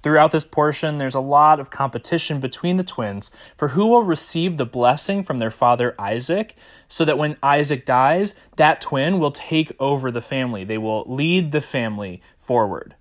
Throughout 0.03 0.31
this 0.31 0.45
portion, 0.45 0.99
there's 0.99 1.15
a 1.15 1.19
lot 1.19 1.59
of 1.59 1.71
competition 1.71 2.39
between 2.39 2.77
the 2.77 2.83
twins 2.83 3.31
for 3.57 3.69
who 3.69 3.87
will 3.87 4.03
receive 4.03 4.57
the 4.57 4.67
blessing 4.67 5.23
from 5.23 5.39
their 5.39 5.49
father 5.49 5.95
Isaac, 5.97 6.55
so 6.87 7.03
that 7.05 7.17
when 7.17 7.37
Isaac 7.41 7.83
dies, 7.83 8.35
that 8.57 8.81
twin 8.81 9.17
will 9.17 9.31
take 9.31 9.71
over 9.79 10.11
the 10.11 10.21
family. 10.21 10.63
They 10.63 10.77
will 10.77 11.03
lead 11.07 11.51
the 11.51 11.61
family 11.61 12.21
forward. 12.37 12.93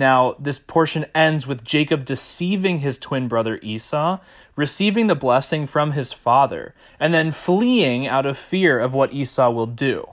Now, 0.00 0.34
this 0.38 0.58
portion 0.58 1.04
ends 1.14 1.46
with 1.46 1.62
Jacob 1.62 2.06
deceiving 2.06 2.78
his 2.78 2.96
twin 2.96 3.28
brother 3.28 3.60
Esau, 3.62 4.20
receiving 4.56 5.08
the 5.08 5.14
blessing 5.14 5.66
from 5.66 5.92
his 5.92 6.10
father, 6.10 6.74
and 6.98 7.12
then 7.12 7.30
fleeing 7.30 8.06
out 8.06 8.24
of 8.24 8.38
fear 8.38 8.80
of 8.80 8.94
what 8.94 9.12
Esau 9.12 9.50
will 9.50 9.66
do. 9.66 10.08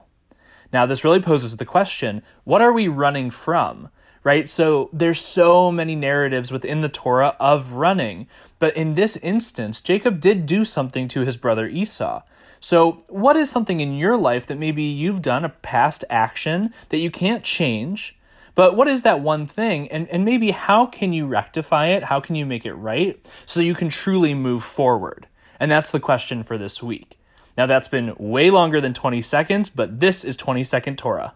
Now, 0.73 0.85
this 0.85 1.05
really 1.05 1.21
poses 1.21 1.55
the 1.55 1.63
question 1.63 2.21
what 2.43 2.61
are 2.61 2.73
we 2.73 2.89
running 2.89 3.31
from? 3.31 3.87
Right? 4.25 4.49
So 4.49 4.89
there's 4.91 5.21
so 5.21 5.71
many 5.71 5.95
narratives 5.95 6.51
within 6.51 6.81
the 6.81 6.89
Torah 6.89 7.37
of 7.39 7.71
running, 7.71 8.27
but 8.59 8.75
in 8.75 8.95
this 8.95 9.15
instance, 9.15 9.79
Jacob 9.79 10.19
did 10.19 10.45
do 10.45 10.65
something 10.65 11.07
to 11.07 11.21
his 11.21 11.37
brother 11.37 11.65
Esau. 11.65 12.23
So, 12.59 13.05
what 13.07 13.37
is 13.37 13.49
something 13.49 13.79
in 13.79 13.95
your 13.95 14.17
life 14.17 14.47
that 14.47 14.57
maybe 14.57 14.83
you've 14.83 15.21
done 15.21 15.45
a 15.45 15.49
past 15.49 16.03
action 16.09 16.73
that 16.89 16.97
you 16.97 17.09
can't 17.09 17.45
change? 17.45 18.16
But 18.57 18.75
what 18.75 18.87
is 18.87 19.03
that 19.03 19.19
one 19.19 19.45
thing? 19.45 19.87
And, 19.89 20.09
and 20.09 20.25
maybe 20.25 20.49
how 20.49 20.87
can 20.87 21.13
you 21.13 21.27
rectify 21.27 21.89
it? 21.89 22.05
How 22.05 22.19
can 22.19 22.33
you 22.33 22.43
make 22.43 22.65
it 22.65 22.73
right 22.73 23.23
so 23.45 23.59
you 23.59 23.75
can 23.75 23.89
truly 23.89 24.33
move 24.33 24.63
forward? 24.63 25.27
And 25.59 25.69
that's 25.69 25.91
the 25.91 25.99
question 25.99 26.41
for 26.41 26.57
this 26.57 26.81
week. 26.81 27.19
Now, 27.55 27.67
that's 27.67 27.87
been 27.87 28.15
way 28.17 28.49
longer 28.49 28.81
than 28.81 28.95
20 28.95 29.21
seconds, 29.21 29.69
but 29.69 29.99
this 29.99 30.23
is 30.23 30.35
20 30.35 30.63
Second 30.63 30.97
Torah. 30.97 31.35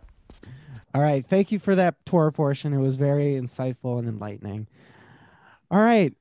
All 0.95 1.01
right. 1.03 1.23
Thank 1.23 1.51
you 1.51 1.60
for 1.60 1.75
that 1.75 2.03
Torah 2.07 2.31
portion. 2.31 2.73
It 2.73 2.79
was 2.79 2.95
very 2.95 3.36
insightful 3.36 3.99
and 3.99 4.07
enlightening. 4.07 4.65
All 5.69 5.79
right. 5.79 6.15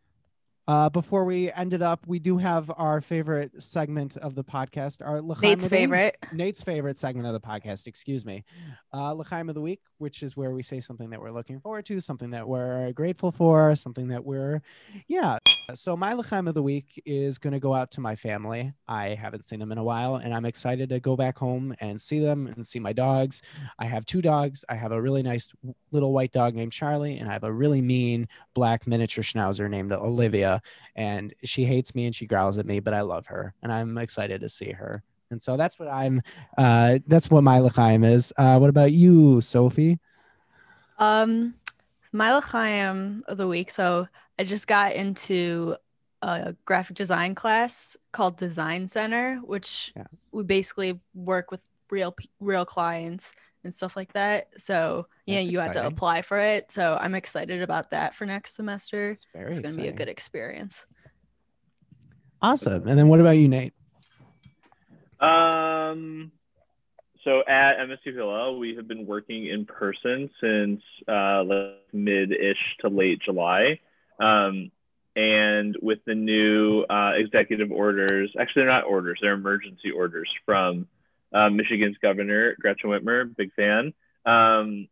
Uh, 0.68 0.88
before 0.88 1.25
we 1.25 1.51
end 1.53 1.75
it 1.75 1.83
up, 1.83 2.07
we 2.07 2.18
do 2.18 2.38
have 2.38 2.70
our 2.77 3.01
favorite 3.01 3.61
segment 3.61 4.16
of 4.18 4.35
the 4.35 4.44
podcast. 4.44 5.05
Our 5.05 5.20
Nate's 5.40 5.66
favorite. 5.66 6.16
Nate's 6.33 6.62
favorite 6.62 6.96
segment 6.96 7.27
of 7.27 7.33
the 7.33 7.40
podcast. 7.40 7.87
Excuse 7.87 8.25
me. 8.25 8.44
Uh, 8.94 9.12
L'chaim 9.12 9.49
of 9.49 9.55
the 9.55 9.61
week, 9.61 9.81
which 9.99 10.23
is 10.23 10.37
where 10.37 10.53
we 10.53 10.62
say 10.62 10.79
something 10.79 11.11
that 11.11 11.20
we're 11.20 11.33
looking 11.33 11.59
forward 11.61 11.87
to, 11.87 12.01
something 12.01 12.31
that 12.31 12.46
we're 12.46 12.92
grateful 12.92 13.33
for, 13.33 13.75
something 13.75 14.09
that 14.09 14.25
we're, 14.25 14.62
yeah. 15.09 15.38
So 15.74 15.96
my 15.96 16.12
L'chaim 16.12 16.48
of 16.48 16.54
the 16.54 16.62
week 16.62 17.02
is 17.04 17.38
going 17.38 17.52
to 17.52 17.61
go 17.61 17.74
out 17.74 17.90
to 17.92 18.00
my 18.00 18.16
family. 18.16 18.72
I 18.88 19.09
haven't 19.09 19.44
seen 19.44 19.59
them 19.59 19.72
in 19.72 19.78
a 19.78 19.85
while, 19.85 20.16
and 20.16 20.35
I'm 20.35 20.44
excited 20.44 20.88
to 20.90 21.00
go 21.00 21.16
back 21.16 21.38
home 21.38 21.74
and 21.80 22.00
see 22.00 22.18
them 22.18 22.46
and 22.46 22.66
see 22.66 22.78
my 22.78 22.92
dogs. 22.92 23.42
I 23.78 23.87
have 23.87 24.04
two 24.04 24.22
dogs. 24.22 24.64
I 24.68 24.74
have 24.74 24.92
a 24.92 25.00
really 25.00 25.22
nice 25.22 25.52
little 25.90 26.12
white 26.12 26.33
dog 26.33 26.54
named 26.54 26.72
Charlie, 26.72 27.18
and 27.18 27.28
I 27.28 27.33
have 27.33 27.44
a 27.44 27.52
really 27.52 27.83
mean 27.83 28.28
black 28.54 28.87
miniature 28.87 29.24
schnauzer 29.24 29.68
named 29.68 29.92
Olivia 29.92 30.61
and 30.96 31.35
she 31.44 31.64
hates 31.64 31.94
me 31.94 32.06
and 32.06 32.14
she 32.14 32.26
growls 32.26 32.59
at 32.59 32.66
me, 32.66 32.80
but 32.80 32.94
I 32.94 33.00
love 33.02 33.26
her 33.26 33.54
and 33.62 33.72
I'm 33.72 33.98
excited 33.98 34.40
to 34.42 34.48
see 34.48 34.72
her. 34.72 35.02
And 35.30 35.42
so 35.42 35.56
that's 35.56 35.78
what 35.78 35.88
I'm. 35.88 36.22
Uh, 36.59 36.98
that's 37.06 37.30
what 37.30 37.44
my 37.44 37.61
l'chaim 37.61 38.02
is. 38.02 38.33
Uh, 38.37 38.59
what 38.59 38.68
about 38.68 38.90
you, 38.90 39.40
Sophie? 39.40 40.00
Um, 40.98 41.54
my 42.12 42.37
l'chaim 42.37 43.23
of 43.27 43.37
the 43.37 43.46
week. 43.46 43.70
So 43.70 44.09
I 44.38 44.44
just 44.44 44.66
got 44.66 44.94
into 44.94 45.77
a 46.23 46.55
graphic 46.64 46.96
design 46.96 47.35
class 47.35 47.96
called 48.12 48.37
Design 48.37 48.88
Center, 48.88 49.37
which 49.42 49.92
yeah. 49.96 50.05
we 50.33 50.42
basically 50.42 51.01
work 51.14 51.51
with 51.51 51.62
real 51.90 52.14
real 52.40 52.64
clients 52.64 53.33
and 53.64 53.75
stuff 53.75 53.96
like 53.96 54.12
that. 54.14 54.49
So 54.59 55.07
yeah, 55.27 55.37
That's 55.37 55.49
you 55.49 55.59
exciting. 55.59 55.83
have 55.83 55.90
to 55.90 55.94
apply 55.94 56.23
for 56.23 56.38
it. 56.38 56.73
So 56.73 56.99
I'm 57.01 57.14
excited 57.14 57.62
about 57.62 57.90
that 57.90 58.14
for 58.14 58.27
next 58.27 58.55
semester. 58.55 59.12
It's, 59.12 59.27
it's 59.35 59.61
going 59.61 59.75
to 59.75 59.81
be 59.81 59.88
a 59.88 59.92
good 59.92 60.09
experience. 60.09 60.87
Awesome. 62.42 62.88
And 62.88 62.99
then 62.99 63.09
what 63.09 63.20
about 63.20 63.37
you, 63.37 63.49
Nate? 63.49 63.75
Um, 65.20 66.33
so 67.24 67.40
at 67.40 67.78
MSU 67.78 68.14
Hillel, 68.14 68.59
we 68.59 68.76
have 68.76 68.88
been 68.88 69.06
working 69.06 69.46
in 69.46 69.66
person 69.66 70.30
since 70.40 70.83
uh, 71.06 71.44
mid-ish 71.92 72.76
to 72.80 72.88
late 72.88 73.20
July. 73.24 73.80
Um, 74.18 74.70
and 75.16 75.76
with 75.83 75.98
the 76.06 76.14
new 76.14 76.83
uh, 76.83 77.12
executive 77.16 77.70
orders, 77.70 78.33
actually 78.38 78.62
they're 78.62 78.70
not 78.70 78.85
orders, 78.85 79.18
they're 79.20 79.35
emergency 79.35 79.90
orders 79.90 80.30
from 80.46 80.87
uh, 81.33 81.50
Michigan's 81.50 81.96
governor, 82.00 82.56
Gretchen 82.61 82.90
Whitmer, 82.90 83.35
big 83.37 83.52
fan. 83.54 83.92
Um, 84.24 84.88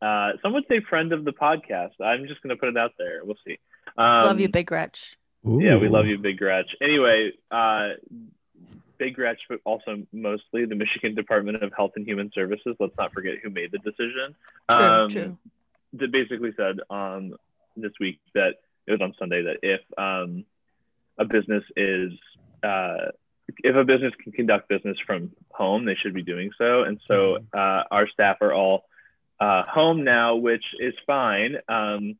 uh, 0.00 0.32
some 0.42 0.52
would 0.52 0.64
say 0.68 0.80
friend 0.80 1.12
of 1.12 1.24
the 1.24 1.32
podcast. 1.32 2.00
I'm 2.00 2.26
just 2.26 2.42
going 2.42 2.54
to 2.54 2.56
put 2.56 2.68
it 2.68 2.76
out 2.76 2.92
there. 2.98 3.24
We'll 3.24 3.38
see. 3.46 3.58
Um, 3.96 4.22
love 4.24 4.40
you, 4.40 4.48
Big 4.48 4.66
Gretch. 4.66 5.16
Yeah, 5.44 5.76
we 5.78 5.88
love 5.88 6.06
you, 6.06 6.18
Big 6.18 6.38
Gretch. 6.38 6.74
Anyway, 6.82 7.32
uh, 7.50 7.90
Big 8.98 9.14
Gretch, 9.14 9.40
but 9.48 9.60
also 9.64 10.02
mostly 10.12 10.64
the 10.64 10.74
Michigan 10.74 11.14
Department 11.14 11.62
of 11.62 11.72
Health 11.76 11.92
and 11.96 12.06
Human 12.06 12.30
Services. 12.34 12.76
Let's 12.78 12.96
not 12.98 13.12
forget 13.12 13.34
who 13.42 13.50
made 13.50 13.72
the 13.72 13.78
decision. 13.78 14.34
True, 14.70 14.78
um, 14.78 15.10
true. 15.10 15.38
That 15.94 16.12
basically 16.12 16.52
said 16.56 16.80
um, 16.90 17.34
this 17.76 17.92
week 18.00 18.20
that 18.34 18.54
it 18.86 18.92
was 18.92 19.00
on 19.00 19.14
Sunday 19.18 19.42
that 19.42 19.58
if 19.62 19.80
um, 19.98 20.44
a 21.18 21.24
business 21.24 21.64
is 21.76 22.12
uh, 22.62 23.12
if 23.58 23.76
a 23.76 23.84
business 23.84 24.12
can 24.22 24.32
conduct 24.32 24.68
business 24.68 24.96
from 25.06 25.32
home, 25.50 25.84
they 25.84 25.94
should 25.94 26.14
be 26.14 26.22
doing 26.22 26.50
so. 26.58 26.82
And 26.82 27.00
so 27.06 27.14
mm-hmm. 27.14 27.58
uh, 27.58 27.82
our 27.90 28.08
staff 28.08 28.38
are 28.40 28.52
all 28.52 28.84
uh, 29.40 29.62
home 29.62 30.04
now, 30.04 30.36
which 30.36 30.64
is 30.80 30.94
fine. 31.06 31.56
Um, 31.68 32.16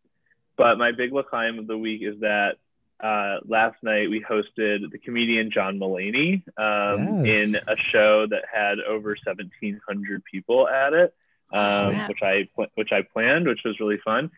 but 0.57 0.79
my 0.79 0.93
big 0.93 1.13
l'chaim 1.13 1.59
of 1.59 1.67
the 1.67 1.77
week 1.77 2.03
is 2.03 2.21
that 2.21 2.57
uh, 3.01 3.39
last 3.47 3.77
night 3.83 4.09
we 4.09 4.25
hosted 4.25 4.91
the 4.91 4.99
comedian 4.99 5.51
John 5.51 5.79
Mulaney 5.79 6.43
um, 6.59 7.25
yes. 7.25 7.49
in 7.49 7.57
a 7.57 7.77
show 7.93 8.27
that 8.27 8.45
had 8.53 8.79
over 8.81 9.17
1,700 9.25 10.25
people 10.25 10.69
at 10.69 10.93
it, 10.93 11.15
um, 11.53 12.09
which 12.09 12.23
I 12.23 12.49
which 12.75 12.93
I 12.93 13.03
planned, 13.03 13.47
which 13.47 13.61
was 13.65 13.79
really 13.81 13.99
fun. 14.05 14.31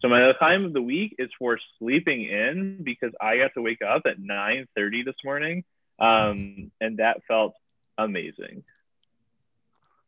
So 0.00 0.08
my 0.08 0.32
time 0.38 0.64
of 0.64 0.72
the 0.72 0.82
week 0.82 1.16
is 1.18 1.30
for 1.38 1.58
sleeping 1.78 2.24
in 2.24 2.78
because 2.82 3.12
I 3.20 3.36
got 3.36 3.52
to 3.54 3.62
wake 3.62 3.82
up 3.82 4.02
at 4.06 4.18
9:30 4.18 5.04
this 5.04 5.16
morning 5.24 5.64
um, 6.02 6.70
and 6.80 6.98
that 6.98 7.22
felt 7.26 7.54
amazing. 7.96 8.64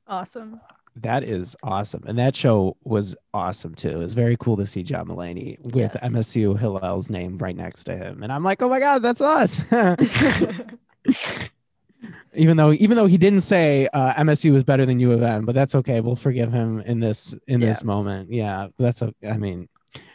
Awesome. 0.06 0.60
That 0.96 1.24
is 1.24 1.56
awesome. 1.62 2.04
And 2.06 2.18
that 2.18 2.36
show 2.36 2.76
was 2.84 3.16
awesome 3.32 3.74
too. 3.74 3.88
It 3.88 3.96
was 3.96 4.14
very 4.14 4.36
cool 4.38 4.56
to 4.58 4.66
see 4.66 4.82
John 4.82 5.08
Mulaney 5.08 5.58
with 5.60 5.74
yes. 5.74 5.96
MSU 6.02 6.58
Hillel's 6.58 7.10
name 7.10 7.36
right 7.38 7.56
next 7.56 7.84
to 7.84 7.96
him. 7.96 8.22
And 8.22 8.32
I'm 8.32 8.44
like, 8.44 8.62
oh 8.62 8.68
my 8.68 8.78
God, 8.78 9.02
that's 9.02 9.20
us. 9.20 9.60
even 12.34 12.56
though 12.56 12.72
even 12.72 12.96
though 12.96 13.06
he 13.06 13.18
didn't 13.18 13.40
say 13.40 13.88
uh, 13.92 14.14
MSU 14.14 14.52
was 14.52 14.64
better 14.64 14.86
than 14.86 15.00
U 15.00 15.12
of 15.12 15.22
M, 15.22 15.44
but 15.44 15.54
that's 15.54 15.74
okay. 15.74 16.00
We'll 16.00 16.16
forgive 16.16 16.52
him 16.52 16.80
in 16.80 17.00
this 17.00 17.34
in 17.46 17.60
yeah. 17.60 17.68
this 17.68 17.84
moment. 17.84 18.32
Yeah, 18.32 18.68
that's 18.78 19.02
a. 19.02 19.14
I 19.26 19.36
mean, 19.36 19.68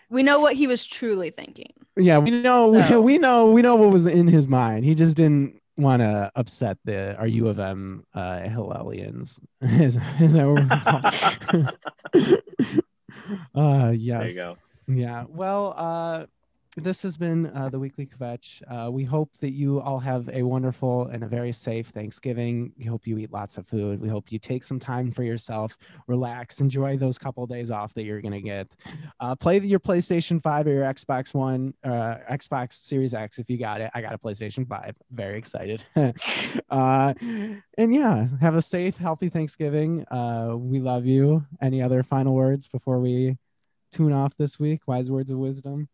we 0.09 0.23
know 0.23 0.39
what 0.39 0.55
he 0.55 0.67
was 0.67 0.85
truly 0.85 1.29
thinking. 1.29 1.73
Yeah, 1.97 2.19
we 2.19 2.31
know. 2.31 2.81
So. 2.87 3.01
We 3.09 3.17
know. 3.17 3.51
We 3.51 3.61
know 3.61 3.75
what 3.75 3.91
was 3.91 4.07
in 4.07 4.27
his 4.27 4.47
mind. 4.47 4.85
He 4.85 4.95
just 4.95 5.17
didn't 5.17 5.61
want 5.79 6.01
to 6.01 6.31
upset 6.35 6.77
the 6.85 7.15
our 7.17 7.27
U 7.27 7.47
of 7.47 7.59
M 7.59 8.05
uh, 8.13 8.41
Hillelians. 8.41 9.39
is, 9.61 9.97
is 10.19 10.33
that 10.33 10.45
uh, 13.55 13.91
yes. 13.95 14.19
There 14.19 14.29
you 14.29 14.35
go. 14.35 14.57
Yeah. 14.87 15.25
Well, 15.29 15.73
uh, 15.77 16.25
this 16.79 17.01
has 17.03 17.17
been 17.17 17.47
uh, 17.47 17.69
the 17.69 17.79
weekly 17.79 18.05
kvetch. 18.05 18.61
Uh, 18.69 18.91
we 18.91 19.03
hope 19.03 19.37
that 19.37 19.51
you 19.51 19.81
all 19.81 19.99
have 19.99 20.29
a 20.29 20.43
wonderful 20.43 21.07
and 21.07 21.23
a 21.23 21.27
very 21.27 21.51
safe 21.51 21.87
Thanksgiving. 21.87 22.71
We 22.77 22.85
hope 22.85 23.05
you 23.05 23.17
eat 23.17 23.31
lots 23.31 23.57
of 23.57 23.67
food. 23.67 23.99
We 23.99 24.09
hope 24.09 24.31
you 24.31 24.39
take 24.39 24.63
some 24.63 24.79
time 24.79 25.11
for 25.11 25.23
yourself, 25.23 25.77
relax, 26.07 26.59
enjoy 26.61 26.97
those 26.97 27.17
couple 27.17 27.43
of 27.43 27.49
days 27.49 27.71
off 27.71 27.93
that 27.95 28.03
you're 28.03 28.21
gonna 28.21 28.41
get. 28.41 28.67
Uh, 29.19 29.35
play 29.35 29.59
your 29.59 29.79
PlayStation 29.79 30.41
Five 30.41 30.67
or 30.67 30.71
your 30.71 30.85
Xbox 30.85 31.33
One, 31.33 31.73
uh, 31.83 32.15
Xbox 32.31 32.73
Series 32.73 33.13
X 33.13 33.39
if 33.39 33.49
you 33.49 33.57
got 33.57 33.81
it. 33.81 33.91
I 33.93 34.01
got 34.01 34.13
a 34.13 34.17
PlayStation 34.17 34.67
Five. 34.67 34.95
Very 35.11 35.37
excited. 35.37 35.83
Uh, 36.69 37.13
and 37.77 37.93
yeah, 37.93 38.27
have 38.41 38.55
a 38.55 38.61
safe, 38.61 38.95
healthy 38.95 39.29
Thanksgiving. 39.29 40.05
Uh, 40.09 40.55
we 40.55 40.79
love 40.79 41.05
you. 41.05 41.45
Any 41.61 41.81
other 41.81 42.03
final 42.03 42.33
words 42.33 42.67
before 42.67 42.99
we 42.99 43.37
tune 43.91 44.13
off 44.13 44.35
this 44.37 44.59
week? 44.59 44.81
Wise 44.87 45.09
words 45.09 45.31
of 45.31 45.37
wisdom. 45.37 45.89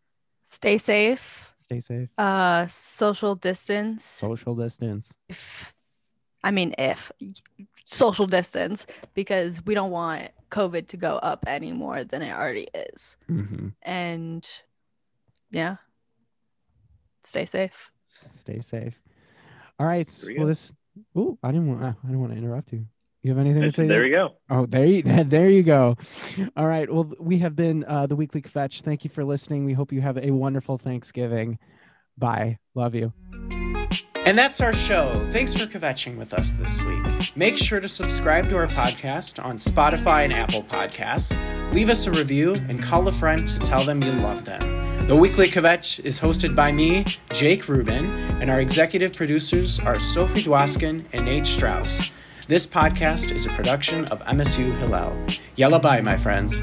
Stay 0.48 0.78
safe. 0.78 1.52
Stay 1.58 1.80
safe. 1.80 2.08
Uh, 2.16 2.66
social 2.68 3.34
distance. 3.34 4.04
Social 4.04 4.54
distance. 4.54 5.12
If, 5.28 5.74
I 6.44 6.50
mean, 6.50 6.74
if 6.78 7.10
social 7.84 8.26
distance, 8.26 8.86
because 9.14 9.64
we 9.66 9.74
don't 9.74 9.90
want 9.90 10.30
COVID 10.50 10.86
to 10.88 10.96
go 10.96 11.16
up 11.16 11.44
any 11.46 11.72
more 11.72 12.04
than 12.04 12.22
it 12.22 12.32
already 12.32 12.68
is. 12.72 13.16
Mm-hmm. 13.28 13.68
And 13.82 14.46
yeah, 15.50 15.76
stay 17.24 17.46
safe. 17.46 17.90
Stay 18.32 18.60
safe. 18.60 19.00
All 19.78 19.86
right. 19.86 20.08
Well, 20.38 20.46
this. 20.46 20.72
Oh, 21.14 21.38
I 21.42 21.50
didn't 21.52 21.68
want. 21.68 21.82
I 21.82 22.06
didn't 22.06 22.20
want 22.20 22.32
to 22.32 22.38
interrupt 22.38 22.72
you. 22.72 22.86
You 23.26 23.32
have 23.32 23.44
anything 23.44 23.62
to 23.62 23.72
say? 23.72 23.88
There 23.88 24.06
you 24.06 24.14
go. 24.14 24.36
Oh, 24.48 24.66
there 24.66 24.86
you 24.86 25.02
there 25.24 25.48
you 25.48 25.64
go. 25.64 25.96
All 26.56 26.68
right. 26.68 26.88
Well, 26.88 27.12
we 27.18 27.38
have 27.38 27.56
been 27.56 27.84
uh, 27.84 28.06
the 28.06 28.14
Weekly 28.14 28.40
Kvetch. 28.40 28.82
Thank 28.82 29.02
you 29.02 29.10
for 29.10 29.24
listening. 29.24 29.64
We 29.64 29.72
hope 29.72 29.92
you 29.92 30.00
have 30.00 30.16
a 30.16 30.30
wonderful 30.30 30.78
Thanksgiving. 30.78 31.58
Bye. 32.16 32.60
Love 32.76 32.94
you. 32.94 33.12
And 34.24 34.38
that's 34.38 34.60
our 34.60 34.72
show. 34.72 35.24
Thanks 35.26 35.54
for 35.54 35.66
kvetching 35.66 36.16
with 36.16 36.34
us 36.34 36.52
this 36.52 36.84
week. 36.84 37.36
Make 37.36 37.56
sure 37.56 37.80
to 37.80 37.88
subscribe 37.88 38.48
to 38.50 38.56
our 38.56 38.68
podcast 38.68 39.44
on 39.44 39.58
Spotify 39.58 40.22
and 40.22 40.32
Apple 40.32 40.62
Podcasts. 40.62 41.36
Leave 41.72 41.90
us 41.90 42.06
a 42.06 42.12
review 42.12 42.54
and 42.68 42.80
call 42.80 43.08
a 43.08 43.12
friend 43.12 43.44
to 43.44 43.58
tell 43.58 43.82
them 43.84 44.04
you 44.04 44.12
love 44.12 44.44
them. 44.44 45.06
The 45.08 45.16
Weekly 45.16 45.48
Kvetch 45.48 46.04
is 46.04 46.20
hosted 46.20 46.54
by 46.54 46.70
me, 46.70 47.04
Jake 47.32 47.68
Rubin, 47.68 48.06
and 48.40 48.52
our 48.52 48.60
executive 48.60 49.12
producers 49.12 49.80
are 49.80 49.98
Sophie 49.98 50.44
Dwoskin 50.44 51.04
and 51.12 51.24
Nate 51.24 51.46
Strauss. 51.46 52.08
This 52.48 52.64
podcast 52.64 53.32
is 53.32 53.46
a 53.46 53.50
production 53.50 54.04
of 54.04 54.20
MSU 54.20 54.72
Hillel. 54.78 55.16
Yalla 55.56 55.80
bye, 55.80 56.00
my 56.00 56.16
friends. 56.16 56.62